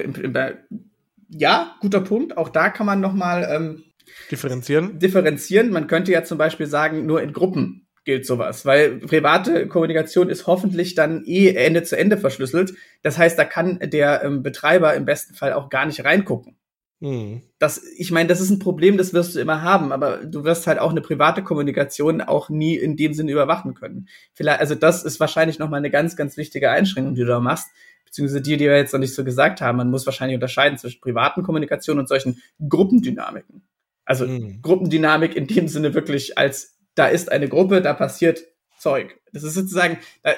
[1.29, 2.37] ja, guter Punkt.
[2.37, 3.83] Auch da kann man noch mal ähm,
[4.29, 4.99] differenzieren.
[4.99, 5.71] Differenzieren.
[5.71, 10.47] Man könnte ja zum Beispiel sagen, nur in Gruppen gilt sowas, weil private Kommunikation ist
[10.47, 12.73] hoffentlich dann eh Ende zu Ende verschlüsselt.
[13.03, 16.57] Das heißt, da kann der ähm, Betreiber im besten Fall auch gar nicht reingucken.
[16.99, 17.41] Mhm.
[17.59, 20.67] Das, ich meine, das ist ein Problem, das wirst du immer haben, aber du wirst
[20.67, 24.07] halt auch eine private Kommunikation auch nie in dem Sinne überwachen können.
[24.33, 27.69] Vielleicht, also das ist wahrscheinlich nochmal eine ganz, ganz wichtige Einschränkung, die du da machst,
[28.05, 29.77] beziehungsweise die, die wir jetzt noch nicht so gesagt haben.
[29.77, 33.63] Man muss wahrscheinlich unterscheiden zwischen privaten Kommunikation und solchen Gruppendynamiken.
[34.05, 34.61] Also mhm.
[34.61, 38.43] Gruppendynamik in dem Sinne wirklich als da ist eine Gruppe, da passiert
[38.77, 39.19] Zeug.
[39.31, 40.31] Das ist sozusagen, da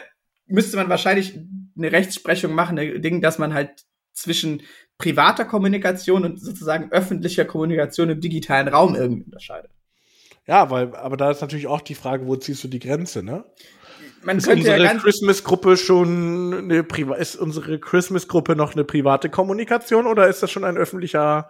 [0.47, 1.39] müsste man wahrscheinlich
[1.77, 4.61] eine Rechtsprechung machen, ein Ding, dass man halt zwischen
[4.97, 9.71] privater Kommunikation und sozusagen öffentlicher Kommunikation im digitalen Raum irgendwie unterscheidet.
[10.45, 13.45] Ja, weil, aber da ist natürlich auch die Frage, wo ziehst du die Grenze, ne?
[14.23, 20.07] Man ist unsere ja Christmas-Gruppe schon eine Priva ist unsere Christmas-Gruppe noch eine private Kommunikation
[20.07, 21.49] oder ist das schon ein öffentlicher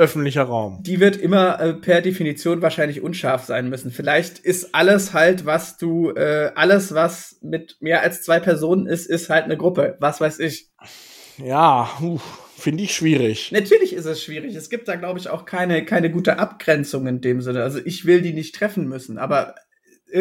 [0.00, 0.82] öffentlicher Raum.
[0.82, 3.90] Die wird immer äh, per Definition wahrscheinlich unscharf sein müssen.
[3.90, 9.06] Vielleicht ist alles halt, was du, äh, alles, was mit mehr als zwei Personen ist,
[9.06, 9.98] ist halt eine Gruppe.
[10.00, 10.70] Was weiß ich.
[11.36, 11.90] Ja,
[12.56, 13.52] finde ich schwierig.
[13.52, 14.54] Natürlich ist es schwierig.
[14.54, 17.62] Es gibt da, glaube ich, auch keine, keine gute Abgrenzung in dem Sinne.
[17.62, 19.54] Also ich will die nicht treffen müssen, aber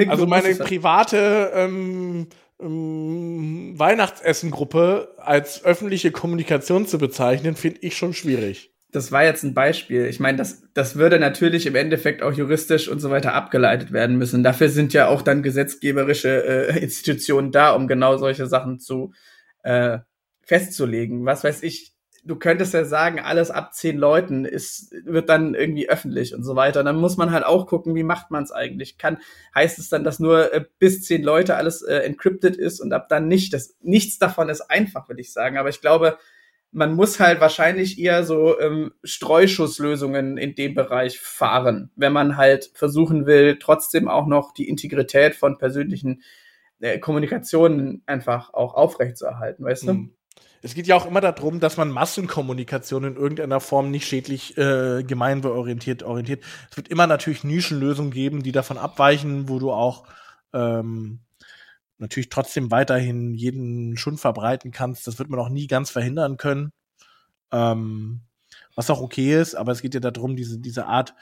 [0.09, 2.27] Also meine halt private ähm,
[2.59, 8.73] ähm, Weihnachtsessengruppe als öffentliche Kommunikation zu bezeichnen, finde ich schon schwierig.
[8.91, 10.05] Das war jetzt ein Beispiel.
[10.05, 14.17] Ich meine, das, das würde natürlich im Endeffekt auch juristisch und so weiter abgeleitet werden
[14.17, 14.43] müssen.
[14.43, 19.13] Dafür sind ja auch dann gesetzgeberische äh, Institutionen da, um genau solche Sachen zu
[19.63, 19.99] äh,
[20.41, 21.25] festzulegen.
[21.25, 25.87] Was weiß ich, du könntest ja sagen, alles ab zehn Leuten ist, wird dann irgendwie
[25.87, 26.79] öffentlich und so weiter.
[26.79, 28.97] Und dann muss man halt auch gucken, wie macht man es eigentlich?
[28.97, 29.19] Kann,
[29.53, 33.07] heißt es dann, dass nur äh, bis zehn Leute alles äh, encrypted ist und ab
[33.09, 33.53] dann nicht?
[33.53, 35.57] Das, nichts davon ist einfach, würde ich sagen.
[35.57, 36.17] Aber ich glaube,
[36.71, 42.71] man muss halt wahrscheinlich eher so ähm, Streuschusslösungen in dem Bereich fahren, wenn man halt
[42.73, 46.21] versuchen will, trotzdem auch noch die Integrität von persönlichen
[46.79, 49.93] äh, Kommunikationen einfach auch aufrechtzuerhalten, weißt du?
[49.93, 50.15] Mhm.
[50.61, 55.03] Es geht ja auch immer darum, dass man Massenkommunikation in irgendeiner Form nicht schädlich äh,
[55.03, 56.43] gemeinwohlorientiert orientiert.
[56.69, 60.03] Es wird immer natürlich Nischenlösungen geben, die davon abweichen, wo du auch
[60.53, 61.21] ähm,
[61.99, 65.05] natürlich trotzdem weiterhin jeden Schund verbreiten kannst.
[65.05, 66.71] Das wird man auch nie ganz verhindern können.
[67.51, 68.21] Ähm,
[68.75, 71.13] was auch okay ist, aber es geht ja darum, diese, diese Art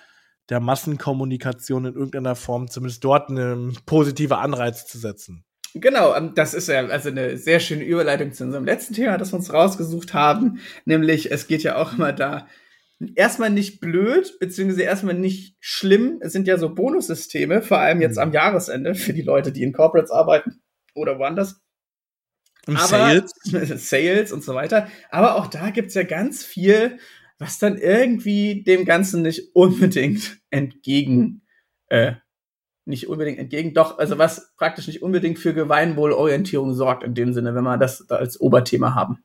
[0.49, 5.43] der Massenkommunikation in irgendeiner Form zumindest dort eine positive Anreiz zu setzen.
[5.73, 9.33] Genau, ähm, das ist ja also eine sehr schöne Überleitung zu unserem letzten Thema, das
[9.33, 10.59] wir uns rausgesucht haben.
[10.85, 12.47] Nämlich, es geht ja auch immer da
[13.15, 16.19] erstmal nicht blöd, beziehungsweise erstmal nicht schlimm.
[16.21, 18.23] Es sind ja so Bonussysteme, vor allem jetzt mhm.
[18.23, 20.61] am Jahresende für die Leute, die in Corporates arbeiten
[20.97, 21.61] oder woanders.
[22.67, 23.31] Im Aber, Sales.
[23.89, 24.87] Sales und so weiter.
[25.09, 26.99] Aber auch da gibt's ja ganz viel,
[27.39, 31.43] was dann irgendwie dem Ganzen nicht unbedingt entgegen,
[31.87, 32.13] äh,
[32.85, 37.53] nicht unbedingt entgegen, doch, also was praktisch nicht unbedingt für Gemeinwohlorientierung sorgt in dem Sinne,
[37.53, 39.23] wenn wir das da als Oberthema haben.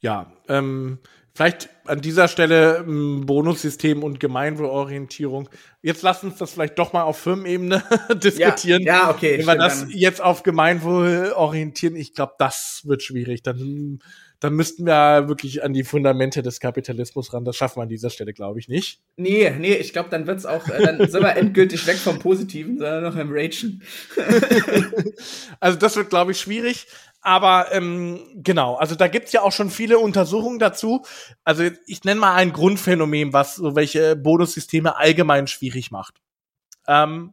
[0.00, 0.98] Ja, ähm,
[1.36, 5.50] Vielleicht an dieser Stelle ähm, Bonussystem und Gemeinwohlorientierung.
[5.82, 7.82] Jetzt lasst uns das vielleicht doch mal auf Firmenebene
[8.14, 8.82] diskutieren.
[8.82, 9.36] Ja, ja, okay.
[9.38, 9.90] Wenn wir das dann.
[9.90, 13.42] jetzt auf Gemeinwohl orientieren, ich glaube, das wird schwierig.
[13.42, 13.98] Dann,
[14.40, 17.44] dann müssten wir wirklich an die Fundamente des Kapitalismus ran.
[17.44, 19.02] Das schaffen wir an dieser Stelle, glaube ich, nicht.
[19.18, 22.78] Nee, nee, ich glaube, dann wird's auch, äh, dann sind wir endgültig weg vom Positiven,
[22.78, 23.82] sondern noch im Ragen.
[25.60, 26.86] also das wird, glaube ich, schwierig.
[27.26, 31.04] Aber ähm, genau, also da gibt's ja auch schon viele Untersuchungen dazu.
[31.42, 36.20] Also ich nenne mal ein Grundphänomen, was so welche Bonussysteme allgemein schwierig macht.
[36.86, 37.32] Ähm,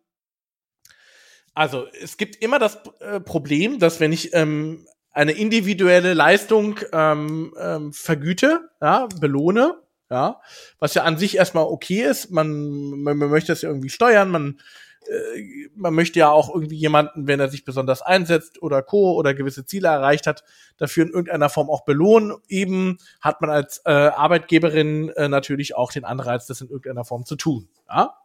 [1.54, 7.54] also es gibt immer das äh, Problem, dass wenn ich ähm, eine individuelle Leistung ähm,
[7.60, 9.76] ähm, vergüte, ja, belohne,
[10.10, 10.42] ja,
[10.80, 14.60] was ja an sich erstmal okay ist, man, man, man möchte das irgendwie steuern, man
[15.08, 19.14] äh, man möchte ja auch irgendwie jemanden, wenn er sich besonders einsetzt oder Co.
[19.14, 20.44] oder gewisse Ziele erreicht hat,
[20.78, 22.36] dafür in irgendeiner Form auch belohnen.
[22.48, 27.26] Eben hat man als äh, Arbeitgeberin äh, natürlich auch den Anreiz, das in irgendeiner Form
[27.26, 27.70] zu tun.
[27.90, 28.16] Ja?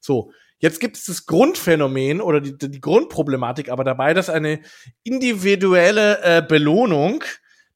[0.00, 4.60] So, jetzt gibt es das Grundphänomen oder die, die Grundproblematik aber dabei, dass eine
[5.02, 7.24] individuelle äh, Belohnung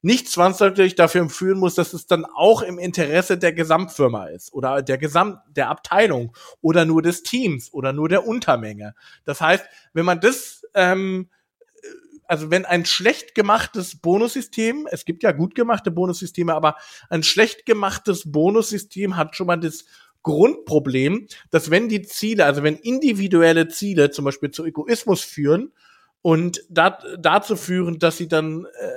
[0.01, 4.81] nicht zwangsläufig dafür führen muss, dass es dann auch im Interesse der Gesamtfirma ist oder
[4.81, 8.95] der Gesamt der Abteilung oder nur des Teams oder nur der Untermenge.
[9.25, 11.29] Das heißt, wenn man das ähm,
[12.29, 16.75] also wenn ein schlecht gemachtes Bonussystem, es gibt ja gut gemachte Bonussysteme, aber
[17.09, 19.85] ein schlecht gemachtes Bonussystem hat schon mal das
[20.21, 25.71] Grundproblem, dass wenn die Ziele, also wenn individuelle Ziele zum Beispiel zu Egoismus führen
[26.21, 28.87] und dat, dazu führen, dass sie dann äh,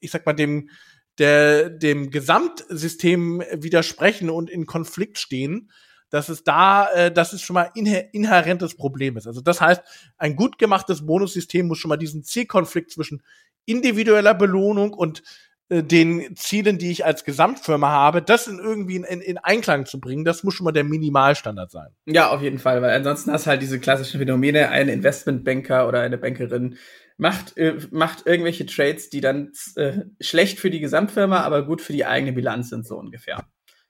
[0.00, 0.70] ich sag mal, dem,
[1.18, 5.70] der, dem Gesamtsystem widersprechen und in Konflikt stehen,
[6.10, 9.26] dass es da, äh, dass es schon mal inhä inhärentes Problem ist.
[9.26, 9.82] Also das heißt,
[10.18, 13.22] ein gut gemachtes Bonussystem muss schon mal diesen Zielkonflikt zwischen
[13.64, 15.22] individueller Belohnung und
[15.68, 20.00] äh, den Zielen, die ich als Gesamtfirma habe, das in irgendwie in, in, Einklang zu
[20.00, 21.88] bringen, das muss schon mal der Minimalstandard sein.
[22.06, 26.00] Ja, auf jeden Fall, weil ansonsten hast du halt diese klassischen Phänomene, ein Investmentbanker oder
[26.00, 26.76] eine Bankerin
[27.20, 31.92] macht, äh, macht irgendwelche Trades, die dann äh, schlecht für die Gesamtfirma, aber gut für
[31.92, 33.44] die eigene Bilanz sind, so ungefähr.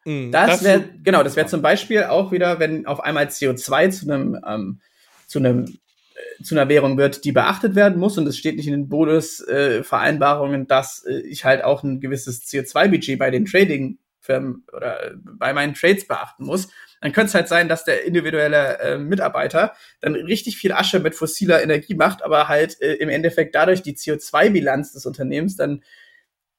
[0.04, 4.10] Mm, das wäre, genau, das wäre zum Beispiel auch wieder, wenn auf einmal CO2 zu
[4.10, 4.80] einem, ähm,
[5.28, 8.66] zu einem, äh, zu einer Währung wird, die beachtet werden muss und es steht nicht
[8.66, 14.64] in den Bonusvereinbarungen, äh, dass äh, ich halt auch ein gewisses CO2-Budget bei den Trading-Firmen
[14.72, 16.68] oder bei meinen Trades beachten muss
[17.00, 21.14] dann könnte es halt sein, dass der individuelle äh, Mitarbeiter dann richtig viel Asche mit
[21.14, 25.82] fossiler Energie macht, aber halt äh, im Endeffekt dadurch die CO2-Bilanz des Unternehmens dann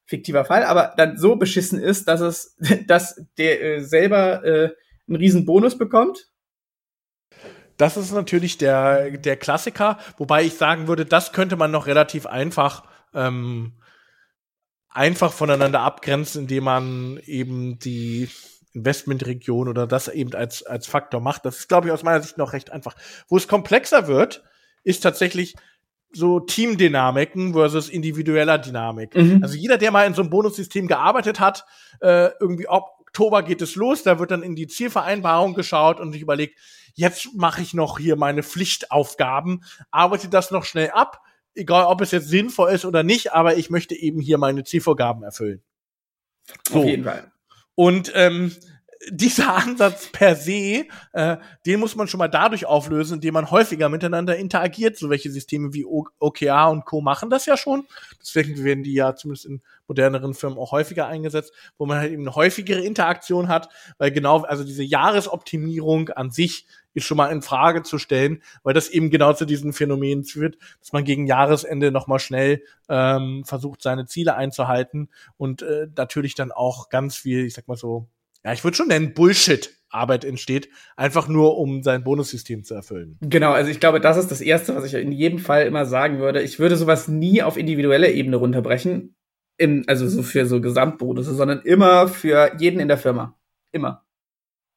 [0.06, 4.70] fiktiver Fall, aber dann so beschissen ist, dass es, dass der äh, selber äh,
[5.08, 6.28] einen riesen Bonus bekommt.
[7.78, 12.26] Das ist natürlich der, der Klassiker, wobei ich sagen würde, das könnte man noch relativ
[12.26, 12.84] einfach
[13.14, 13.74] ähm,
[14.90, 18.30] einfach voneinander abgrenzen, indem man eben die
[18.74, 21.46] Investmentregion oder das eben als, als Faktor macht.
[21.46, 22.96] Das ist, glaube ich, aus meiner Sicht noch recht einfach.
[23.28, 24.44] Wo es komplexer wird,
[24.84, 25.56] ist tatsächlich
[26.14, 29.16] so Teamdynamiken versus individueller Dynamik.
[29.16, 29.40] Mhm.
[29.42, 31.66] Also jeder, der mal in so einem Bonussystem gearbeitet hat,
[32.02, 36.14] äh, irgendwie ob Oktober geht es los, da wird dann in die Zielvereinbarung geschaut und
[36.14, 36.58] sich überlegt,
[36.94, 41.22] jetzt mache ich noch hier meine Pflichtaufgaben, arbeite das noch schnell ab,
[41.54, 45.24] egal ob es jetzt sinnvoll ist oder nicht, aber ich möchte eben hier meine Zielvorgaben
[45.24, 45.62] erfüllen.
[46.70, 46.80] So.
[46.80, 47.31] Auf jeden Fall.
[47.82, 48.52] Und ähm,
[49.10, 53.90] dieser Ansatz per se, äh, den muss man schon mal dadurch auflösen, indem man häufiger
[53.90, 55.00] miteinander interagiert.
[55.00, 57.02] So welche Systeme wie o OKR und Co.
[57.02, 57.88] machen das ja schon.
[58.20, 62.22] Deswegen werden die ja zumindest in moderneren Firmen auch häufiger eingesetzt, wo man halt eben
[62.22, 67.42] eine häufigere Interaktion hat, weil genau, also diese Jahresoptimierung an sich ist schon mal in
[67.42, 71.92] Frage zu stellen, weil das eben genau zu diesen Phänomenen führt, dass man gegen Jahresende
[71.92, 77.54] nochmal schnell ähm, versucht, seine Ziele einzuhalten und äh, natürlich dann auch ganz viel, ich
[77.54, 78.08] sag mal so,
[78.44, 83.18] ja, ich würde schon nennen, Bullshit Arbeit entsteht, einfach nur um sein Bonussystem zu erfüllen.
[83.22, 86.20] Genau, also ich glaube, das ist das Erste, was ich in jedem Fall immer sagen
[86.20, 86.42] würde.
[86.42, 89.16] Ich würde sowas nie auf individuelle Ebene runterbrechen,
[89.58, 93.38] im, also so für so Gesamtbonusse, sondern immer für jeden in der Firma.
[93.72, 94.06] Immer.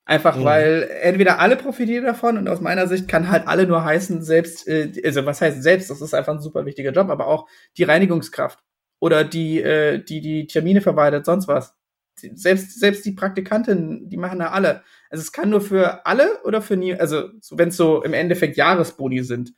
[0.07, 0.45] Einfach mhm.
[0.45, 4.69] weil entweder alle profitieren davon und aus meiner Sicht kann halt alle nur heißen, selbst,
[4.69, 7.49] äh, also was heißt selbst, das ist einfach ein super wichtiger Job, aber auch
[7.79, 8.59] die Reinigungskraft
[9.01, 11.75] oder die, äh, die die Termine verwaltet, sonst was
[12.17, 14.83] selbst, selbst die Praktikanten, die machen da alle.
[15.11, 18.13] Also es kann nur für alle oder für nie, also so, wenn es so im
[18.13, 19.55] Endeffekt Jahresboni sind.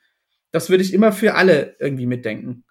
[0.52, 2.64] Das würde ich immer für alle irgendwie mitdenken.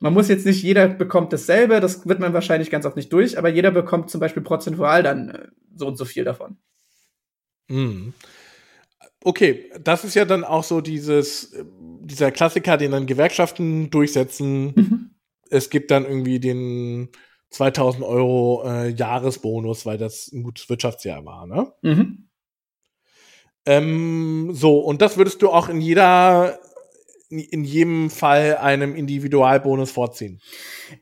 [0.00, 3.36] Man muss jetzt nicht, jeder bekommt dasselbe, das wird man wahrscheinlich ganz oft nicht durch,
[3.36, 6.56] aber jeder bekommt zum Beispiel prozentual dann äh, so und so viel davon.
[7.68, 8.14] Mhm.
[9.24, 11.56] Okay, das ist ja dann auch so dieses,
[12.02, 14.72] dieser Klassiker, den dann Gewerkschaften durchsetzen.
[14.74, 15.10] Mhm.
[15.50, 17.08] Es gibt dann irgendwie den
[17.50, 21.72] 2000 Euro äh, Jahresbonus, weil das ein gutes Wirtschaftsjahr war, ne?
[21.82, 22.28] Mhm.
[23.66, 26.58] Ähm, so, und das würdest du auch in jeder,
[27.28, 30.40] in jedem Fall einem Individualbonus vorziehen?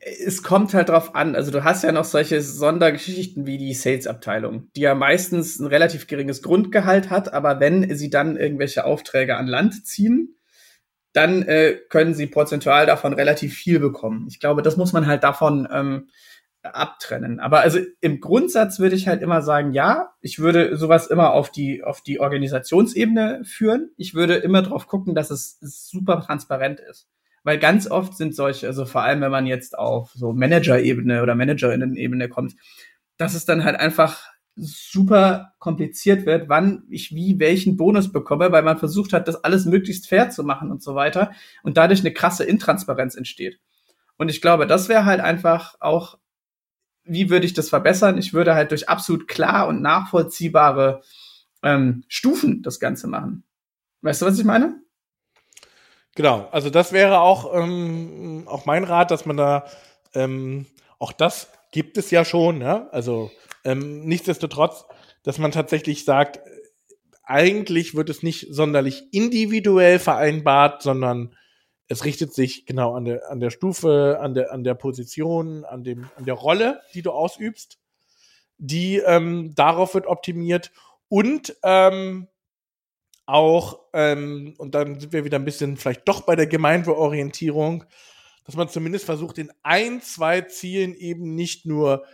[0.01, 1.35] Es kommt halt drauf an.
[1.35, 6.07] Also du hast ja noch solche Sondergeschichten wie die Sales-Abteilung, die ja meistens ein relativ
[6.07, 10.35] geringes Grundgehalt hat, aber wenn sie dann irgendwelche Aufträge an Land ziehen,
[11.13, 14.27] dann äh, können sie prozentual davon relativ viel bekommen.
[14.29, 16.09] Ich glaube, das muss man halt davon ähm,
[16.75, 17.39] abtrennen.
[17.39, 21.51] Aber also im Grundsatz würde ich halt immer sagen, ja, ich würde sowas immer auf
[21.51, 23.91] die, auf die Organisationsebene führen.
[23.97, 27.07] Ich würde immer darauf gucken, dass es super transparent ist.
[27.43, 31.35] Weil ganz oft sind solche, also vor allem wenn man jetzt auf so Manager-Ebene oder
[31.35, 32.55] Managerinnen-Ebene kommt,
[33.17, 38.63] dass es dann halt einfach super kompliziert wird, wann ich wie welchen Bonus bekomme, weil
[38.63, 41.31] man versucht hat, das alles möglichst fair zu machen und so weiter
[41.63, 43.59] und dadurch eine krasse Intransparenz entsteht.
[44.17, 46.17] Und ich glaube, das wäre halt einfach auch
[47.07, 48.17] wie würde ich das verbessern?
[48.17, 51.01] Ich würde halt durch absolut klar und nachvollziehbare
[51.63, 53.43] ähm, Stufen das Ganze machen.
[54.01, 54.81] Weißt du, was ich meine?
[56.15, 59.65] Genau, also das wäre auch, ähm, auch mein Rat, dass man da,
[60.15, 60.65] ähm,
[60.97, 62.87] auch das gibt es ja schon, ja?
[62.91, 63.29] also
[63.63, 64.85] ähm, nichtsdestotrotz,
[65.23, 66.39] dass man tatsächlich sagt,
[67.23, 71.35] eigentlich wird es nicht sonderlich individuell vereinbart, sondern
[71.87, 75.83] es richtet sich genau an der, an der Stufe, an der, an der Position, an,
[75.83, 77.79] dem, an der Rolle, die du ausübst.
[78.57, 80.71] Die ähm, darauf wird optimiert
[81.09, 82.27] und ähm,
[83.25, 87.83] auch, ähm, und dann sind wir wieder ein bisschen vielleicht doch bei der Gemeinwohlorientierung,
[88.45, 92.05] dass man zumindest versucht, in ein, zwei Zielen eben nicht nur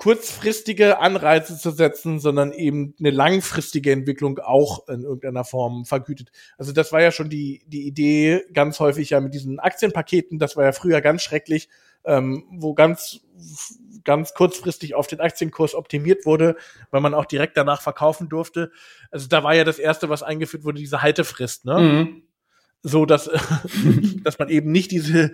[0.00, 6.32] kurzfristige Anreize zu setzen, sondern eben eine langfristige Entwicklung auch in irgendeiner Form vergütet.
[6.56, 10.56] Also das war ja schon die, die Idee ganz häufig ja mit diesen Aktienpaketen, das
[10.56, 11.68] war ja früher ganz schrecklich,
[12.04, 13.20] ähm, wo ganz,
[14.02, 16.56] ganz kurzfristig auf den Aktienkurs optimiert wurde,
[16.90, 18.72] weil man auch direkt danach verkaufen durfte.
[19.10, 21.78] Also da war ja das erste, was eingeführt wurde, diese Haltefrist, ne?
[21.78, 22.22] Mhm
[22.82, 23.30] so dass
[24.22, 25.32] dass man eben nicht diese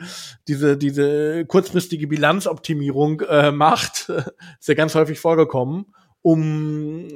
[0.49, 4.09] diese diese kurzfristige Bilanzoptimierung äh, macht
[4.61, 5.86] ist ja ganz häufig vorgekommen
[6.22, 7.07] um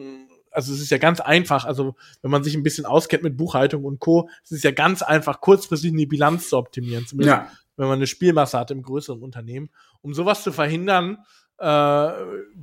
[0.53, 3.85] also es ist ja ganz einfach also wenn man sich ein bisschen auskennt mit Buchhaltung
[3.85, 7.51] und Co es ist ja ganz einfach kurzfristig eine Bilanz zu optimieren zumindest ja.
[7.77, 9.71] wenn man eine Spielmasse hat im größeren Unternehmen
[10.01, 11.19] um sowas zu verhindern
[11.61, 12.13] äh,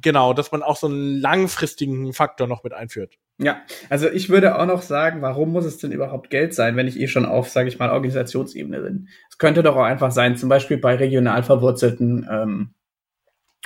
[0.02, 4.58] genau dass man auch so einen langfristigen Faktor noch mit einführt ja, also ich würde
[4.58, 7.50] auch noch sagen, warum muss es denn überhaupt Geld sein, wenn ich eh schon auf,
[7.50, 9.10] sage ich mal, Organisationsebene bin?
[9.30, 12.74] Es könnte doch auch einfach sein, zum Beispiel bei regional verwurzelten ähm,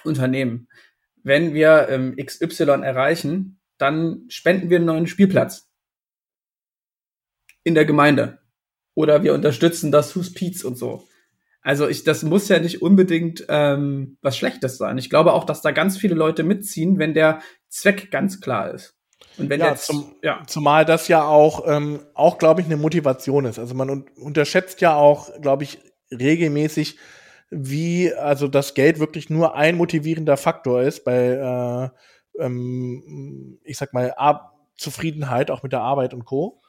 [0.04, 0.68] Unternehmen.
[1.24, 5.70] Wenn wir ähm, XY erreichen, dann spenden wir einen neuen Spielplatz
[7.64, 8.40] in der Gemeinde.
[8.94, 11.08] Oder wir unterstützen das Hospiz und so.
[11.62, 14.98] Also ich, das muss ja nicht unbedingt ähm, was Schlechtes sein.
[14.98, 18.96] Ich glaube auch, dass da ganz viele Leute mitziehen, wenn der Zweck ganz klar ist.
[19.38, 20.42] Und wenn ja, jetzt, zum, ja.
[20.48, 23.60] zumal das ja auch, ähm, auch glaube ich, eine Motivation ist.
[23.60, 25.80] Also man un unterschätzt ja auch, glaube ich,
[26.12, 26.98] regelmäßig,
[27.50, 31.92] wie also das Geld wirklich nur ein motivierender Faktor ist bei
[32.40, 36.62] äh, ähm, ich sag mal, Ar Zufriedenheit auch mit der Arbeit und Co.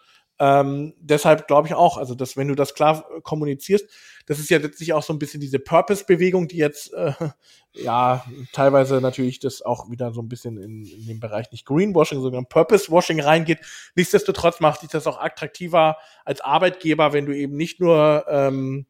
[0.42, 3.88] Ähm, deshalb glaube ich auch, also dass wenn du das klar kommunizierst,
[4.26, 7.12] das ist ja letztlich auch so ein bisschen diese Purpose-Bewegung, die jetzt äh,
[7.74, 12.20] ja teilweise natürlich das auch wieder so ein bisschen in, in den Bereich nicht Greenwashing,
[12.20, 13.60] sondern Purpose-Washing reingeht.
[13.94, 18.86] Nichtsdestotrotz macht dich das auch attraktiver als Arbeitgeber, wenn du eben nicht nur ähm,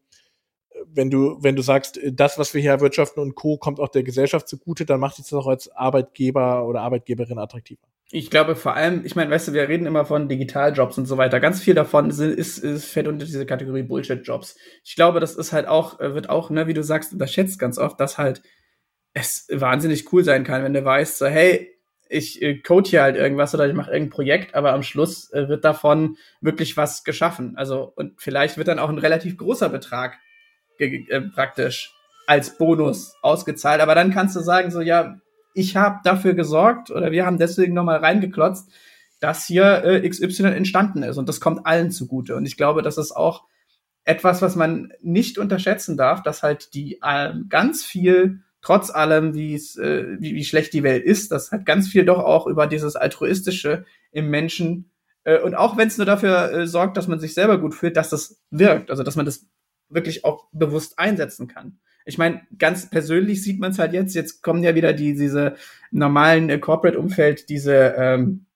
[0.86, 3.58] wenn du, wenn du sagst, das, was wir hier erwirtschaften und Co.
[3.58, 7.86] kommt auch der Gesellschaft zugute, dann macht dich das auch als Arbeitgeber oder Arbeitgeberin attraktiver.
[8.14, 11.16] Ich glaube vor allem, ich meine, weißt du, wir reden immer von Digitaljobs und so
[11.16, 11.40] weiter.
[11.40, 14.54] Ganz viel davon ist, ist, ist fällt unter diese Kategorie Bullshit-Jobs.
[14.84, 17.78] Ich glaube, das ist halt auch, äh, wird auch, ne, wie du sagst, unterschätzt ganz
[17.78, 18.42] oft, dass halt
[19.14, 21.74] es wahnsinnig cool sein kann, wenn du weißt, so, hey,
[22.10, 25.48] ich äh, code hier halt irgendwas oder ich mache irgendein Projekt, aber am Schluss äh,
[25.48, 27.56] wird davon wirklich was geschaffen.
[27.56, 30.18] Also, und vielleicht wird dann auch ein relativ großer Betrag
[30.78, 31.94] äh, praktisch
[32.26, 33.80] als Bonus ausgezahlt.
[33.80, 35.16] Aber dann kannst du sagen, so, ja,
[35.54, 38.70] ich habe dafür gesorgt oder wir haben deswegen nochmal reingeklotzt,
[39.20, 42.34] dass hier äh, XY entstanden ist und das kommt allen zugute.
[42.36, 43.44] Und ich glaube, das ist auch
[44.04, 49.54] etwas, was man nicht unterschätzen darf, dass halt die äh, ganz viel, trotz allem, wie
[49.54, 52.96] äh, wie, wie schlecht die Welt ist, dass halt ganz viel doch auch über dieses
[52.96, 54.90] Altruistische im Menschen
[55.24, 57.96] äh, und auch wenn es nur dafür äh, sorgt, dass man sich selber gut fühlt,
[57.96, 59.46] dass das wirkt, also dass man das
[59.88, 61.78] wirklich auch bewusst einsetzen kann.
[62.04, 64.14] Ich meine, ganz persönlich sieht man es halt jetzt.
[64.14, 65.56] Jetzt kommen ja wieder die, diese
[65.90, 68.46] normalen äh, Corporate-Umfeld, diese ähm,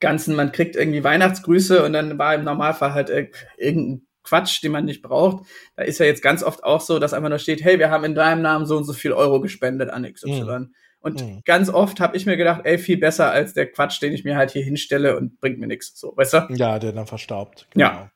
[0.00, 4.72] ganzen, man kriegt irgendwie Weihnachtsgrüße und dann war im Normalfall halt äh, irgendein Quatsch, den
[4.72, 5.46] man nicht braucht.
[5.76, 8.04] Da ist ja jetzt ganz oft auch so, dass einfach nur steht, hey, wir haben
[8.04, 10.28] in deinem Namen so und so viel Euro gespendet an XY.
[10.30, 10.74] Mhm.
[11.00, 11.42] Und mhm.
[11.44, 14.36] ganz oft habe ich mir gedacht, ey, viel besser als der Quatsch, den ich mir
[14.36, 16.00] halt hier hinstelle und bringt mir nichts.
[16.00, 16.46] So, weißt du?
[16.54, 17.68] Ja, der dann verstaubt.
[17.72, 17.84] Genau.
[17.84, 18.10] Ja.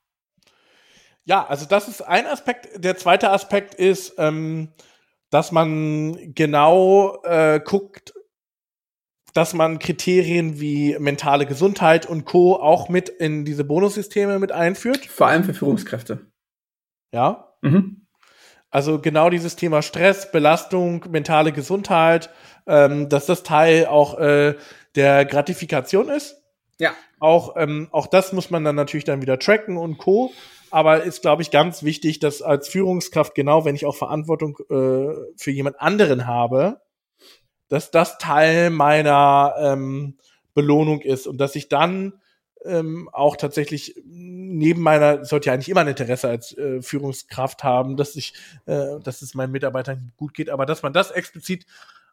[1.28, 2.82] Ja, also das ist ein Aspekt.
[2.82, 4.72] Der zweite Aspekt ist, ähm,
[5.28, 8.14] dass man genau äh, guckt,
[9.34, 12.56] dass man Kriterien wie mentale Gesundheit und Co.
[12.56, 15.04] auch mit in diese Bonussysteme mit einführt.
[15.04, 16.32] Vor allem für Führungskräfte.
[17.12, 17.52] Ja.
[17.60, 18.06] Mhm.
[18.70, 22.30] Also genau dieses Thema Stress, Belastung, mentale Gesundheit,
[22.66, 24.54] ähm, dass das Teil auch äh,
[24.94, 26.42] der Gratifikation ist.
[26.78, 26.94] Ja.
[27.20, 30.32] Auch, ähm, auch das muss man dann natürlich dann wieder tracken und Co.
[30.70, 35.14] Aber ist, glaube ich, ganz wichtig, dass als Führungskraft, genau wenn ich auch Verantwortung äh,
[35.36, 36.80] für jemand anderen habe,
[37.68, 40.18] dass das Teil meiner ähm,
[40.54, 42.14] Belohnung ist und dass ich dann
[42.64, 47.96] ähm, auch tatsächlich neben meiner, sollte ja eigentlich immer ein Interesse als äh, Führungskraft haben,
[47.96, 48.34] dass ich,
[48.66, 51.66] äh, dass es meinen Mitarbeitern gut geht, aber dass man das explizit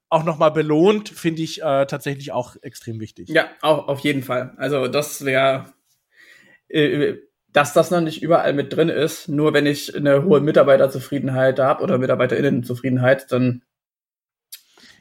[0.10, 3.30] auch nochmal belohnt, finde ich äh, tatsächlich auch extrem wichtig.
[3.30, 4.54] Ja, auch auf jeden Fall.
[4.58, 5.74] Also das wäre,
[6.68, 7.16] äh,
[7.56, 11.84] dass das noch nicht überall mit drin ist, nur wenn ich eine hohe Mitarbeiterzufriedenheit habe
[11.84, 13.64] oder Mitarbeiterinnenzufriedenheit, dann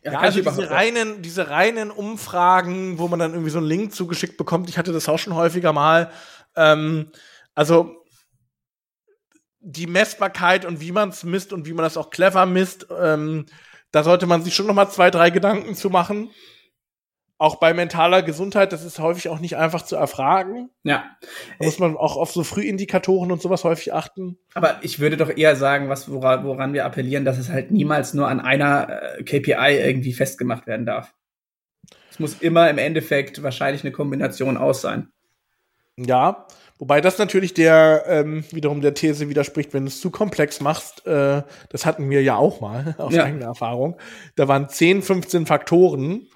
[0.05, 3.93] ja, ja also diese reinen, diese reinen Umfragen, wo man dann irgendwie so einen Link
[3.93, 6.13] zugeschickt bekommt, ich hatte das auch schon häufiger mal.
[6.55, 7.11] Ähm,
[7.57, 8.05] also
[9.59, 13.47] die Messbarkeit und wie man es misst und wie man das auch clever misst, ähm,
[13.91, 16.31] da sollte man sich schon noch mal zwei, drei Gedanken zu machen.
[17.37, 20.71] Auch bei mentaler Gesundheit, das ist häufig auch nicht einfach zu erfragen.
[20.85, 21.05] Ja.
[21.59, 24.39] Da muss man auch auf so Frühindikatoren und sowas häufig achten.
[24.55, 28.15] Aber ich würde doch eher sagen, was, woran, woran wir appellieren, dass es halt niemals
[28.15, 31.13] nur an einer äh, KPI irgendwie festgemacht werden darf.
[32.11, 35.09] Es muss immer im Endeffekt wahrscheinlich eine Kombination aus sein.
[35.97, 36.47] Ja,
[36.79, 41.07] Wobei das natürlich der ähm, wiederum der These widerspricht, wenn du es zu komplex machst.
[41.07, 43.25] Äh, das hatten wir ja auch mal aus ja.
[43.25, 43.97] eigener Erfahrung.
[44.35, 46.27] Da waren 10, 15 Faktoren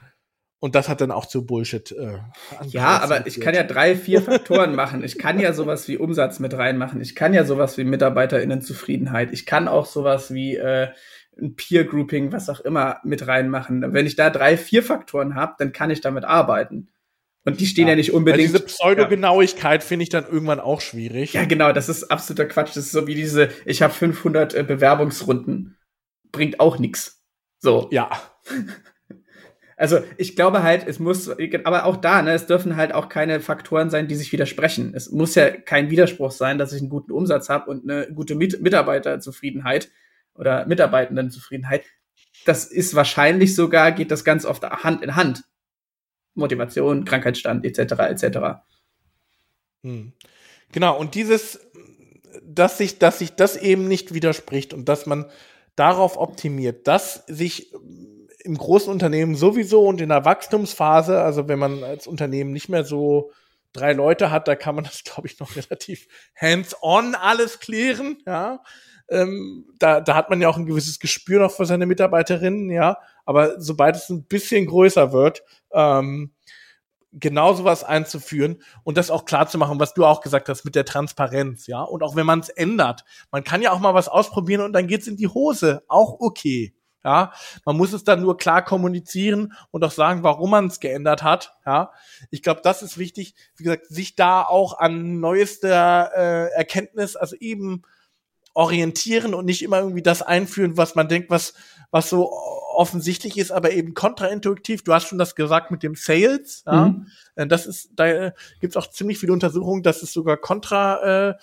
[0.60, 1.92] und das hat dann auch zu Bullshit.
[1.92, 2.18] Äh,
[2.66, 5.04] ja, aber ich kann ja drei, vier Faktoren machen.
[5.04, 7.00] Ich kann ja sowas wie Umsatz mit reinmachen.
[7.00, 9.32] Ich kann ja sowas wie MitarbeiterInnenzufriedenheit.
[9.32, 10.88] Ich kann auch sowas wie äh,
[11.40, 13.92] ein Peer Grouping, was auch immer, mit reinmachen.
[13.92, 16.88] Wenn ich da drei, vier Faktoren habe, dann kann ich damit arbeiten.
[17.44, 18.52] Und die stehen ja, ja nicht unbedingt.
[18.52, 19.86] Weil diese Pseudogenauigkeit ja.
[19.86, 21.34] finde ich dann irgendwann auch schwierig.
[21.34, 22.70] Ja, genau, das ist absoluter Quatsch.
[22.70, 25.78] Das ist so wie diese, ich habe 500 äh, Bewerbungsrunden.
[26.32, 27.22] Bringt auch nix.
[27.60, 27.88] So.
[27.92, 28.10] Ja.
[29.78, 31.30] Also ich glaube halt, es muss,
[31.62, 34.92] aber auch da, ne, es dürfen halt auch keine Faktoren sein, die sich widersprechen.
[34.92, 38.34] Es muss ja kein Widerspruch sein, dass ich einen guten Umsatz habe und eine gute
[38.34, 39.88] Mit Mitarbeiterzufriedenheit
[40.34, 41.84] oder Mitarbeitendenzufriedenheit.
[42.44, 45.44] Das ist wahrscheinlich sogar, geht das ganz oft Hand in Hand.
[46.34, 47.92] Motivation, Krankheitsstand etc.
[48.00, 48.38] etc.
[49.84, 50.12] Hm.
[50.72, 51.60] Genau, und dieses,
[52.42, 55.26] dass sich, dass sich das eben nicht widerspricht und dass man
[55.76, 57.72] darauf optimiert, dass sich
[58.48, 62.82] im großen Unternehmen sowieso und in der Wachstumsphase, also wenn man als Unternehmen nicht mehr
[62.82, 63.30] so
[63.74, 68.62] drei Leute hat, da kann man das, glaube ich, noch relativ hands-on alles klären, ja.
[69.10, 72.96] ähm, da, da hat man ja auch ein gewisses Gespür noch für seine Mitarbeiterinnen, ja.
[73.26, 75.42] Aber sobald es ein bisschen größer wird,
[75.72, 76.32] ähm,
[77.12, 80.74] genau sowas einzuführen und das auch klar zu machen, was du auch gesagt hast mit
[80.74, 81.82] der Transparenz, ja.
[81.82, 84.86] Und auch wenn man es ändert, man kann ja auch mal was ausprobieren und dann
[84.86, 86.74] geht's in die Hose, auch okay.
[87.04, 87.32] Ja,
[87.64, 91.54] man muss es dann nur klar kommunizieren und auch sagen, warum man es geändert hat.
[91.64, 91.92] Ja,
[92.30, 93.34] ich glaube, das ist wichtig.
[93.56, 97.82] Wie gesagt, sich da auch an neuester äh, Erkenntnis, also eben
[98.52, 101.54] orientieren und nicht immer irgendwie das einführen, was man denkt, was
[101.90, 102.30] was so
[102.74, 104.84] offensichtlich ist, aber eben kontraintuitiv.
[104.84, 106.62] Du hast schon das gesagt mit dem Sales.
[106.66, 106.88] Ja?
[106.88, 107.06] Mhm.
[107.34, 108.30] Äh, das ist, da
[108.60, 111.34] gibt es auch ziemlich viele Untersuchungen, dass es sogar kontra äh,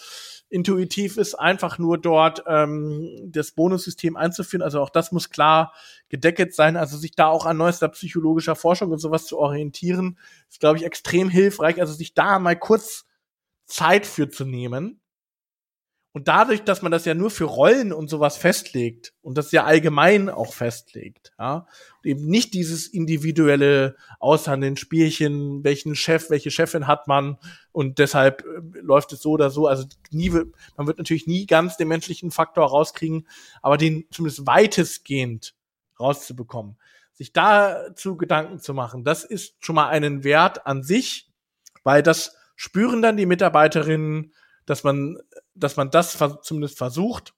[0.49, 4.61] intuitiv ist, einfach nur dort ähm, das Bonussystem einzuführen.
[4.61, 5.73] Also auch das muss klar
[6.09, 6.77] gedeckelt sein.
[6.77, 10.19] Also sich da auch an neuester psychologischer Forschung und sowas zu orientieren,
[10.49, 11.81] ist, glaube ich, extrem hilfreich.
[11.81, 13.05] Also sich da mal kurz
[13.65, 15.01] Zeit für zu nehmen
[16.15, 19.65] und dadurch, dass man das ja nur für Rollen und sowas festlegt und das ja
[19.65, 26.87] allgemein auch festlegt, ja, und eben nicht dieses individuelle Aushandeln, Spielchen, welchen Chef, welche Chefin
[26.87, 27.37] hat man
[27.73, 29.67] und deshalb äh, läuft es so oder so.
[29.67, 33.27] Also nie, man wird natürlich nie ganz den menschlichen Faktor rauskriegen,
[33.61, 35.53] aber den zumindest weitestgehend
[35.99, 36.77] rauszubekommen.
[37.11, 41.29] Sich dazu Gedanken zu machen, das ist schon mal einen Wert an sich,
[41.83, 44.31] weil das spüren dann die Mitarbeiterinnen,
[44.65, 45.17] dass man,
[45.53, 47.33] dass man das vers zumindest versucht.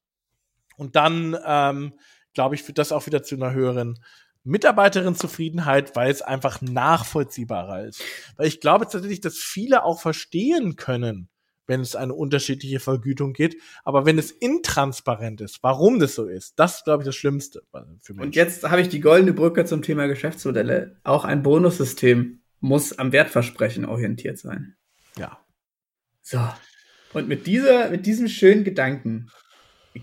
[0.78, 1.94] Und dann, ähm,
[2.34, 4.00] glaube ich, führt das auch wieder zu einer höheren
[4.44, 8.02] Mitarbeiterin-Zufriedenheit, weil es einfach nachvollziehbarer ist.
[8.38, 11.30] Weil ich glaube tatsächlich, dass viele auch verstehen können,
[11.68, 13.62] wenn es eine unterschiedliche Vergütung geht.
[13.84, 17.62] Aber wenn es intransparent ist, warum das so ist, das ist, glaube ich, das Schlimmste
[18.02, 18.24] für mich.
[18.24, 20.96] Und jetzt habe ich die goldene Brücke zum Thema Geschäftsmodelle.
[21.04, 24.78] Auch ein Bonussystem muss am Wertversprechen orientiert sein.
[25.18, 25.38] Ja.
[26.22, 26.40] So.
[27.14, 29.30] Und mit dieser, mit diesem schönen Gedanken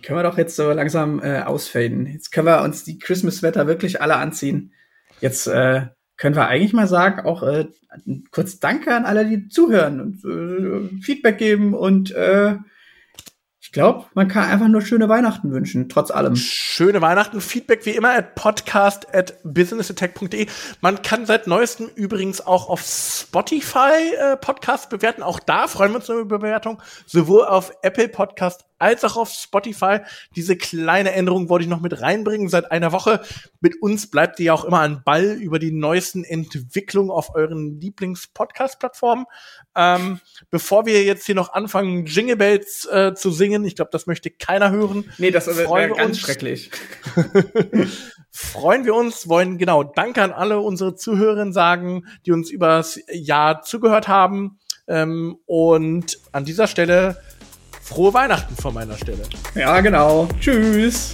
[0.03, 2.07] können wir doch jetzt so langsam äh, ausfaden.
[2.07, 4.73] Jetzt können wir uns die Christmas-Wetter wirklich alle anziehen.
[5.21, 5.87] Jetzt äh,
[6.17, 7.67] können wir eigentlich mal sagen, auch äh,
[8.31, 12.57] kurz Danke an alle, die zuhören und äh, Feedback geben und äh,
[13.75, 16.35] glaube, man kann einfach nur schöne Weihnachten wünschen, trotz allem.
[16.37, 17.41] Schöne Weihnachten.
[17.41, 20.47] Feedback wie immer at podcast at businessattack.de.
[20.81, 25.23] Man kann seit neuestem übrigens auch auf Spotify äh, Podcast bewerten.
[25.23, 26.81] Auch da freuen wir uns über Bewertung.
[27.05, 30.01] Sowohl auf Apple Podcast als auch auf Spotify.
[30.37, 33.23] Diese kleine Änderung wollte ich noch mit reinbringen seit einer Woche.
[33.61, 37.81] Mit uns bleibt ihr ja auch immer an Ball über die neuesten Entwicklungen auf euren
[37.81, 39.25] Lieblings-Podcast-Plattformen.
[39.75, 40.21] Ähm,
[40.51, 44.31] bevor wir jetzt hier noch anfangen, Jingle Bells äh, zu singen, ich glaube, das möchte
[44.31, 45.11] keiner hören.
[45.17, 46.21] Nee, das wäre ganz uns.
[46.21, 46.71] schrecklich.
[48.31, 53.63] freuen wir uns, wollen genau Danke an alle unsere Zuhörerinnen sagen, die uns übers Jahr
[53.63, 54.59] zugehört haben.
[54.87, 57.17] Ähm, und an dieser Stelle
[57.85, 59.23] frohe Weihnachten von meiner Stelle.
[59.55, 60.27] Ja, genau.
[60.41, 61.13] Tschüss.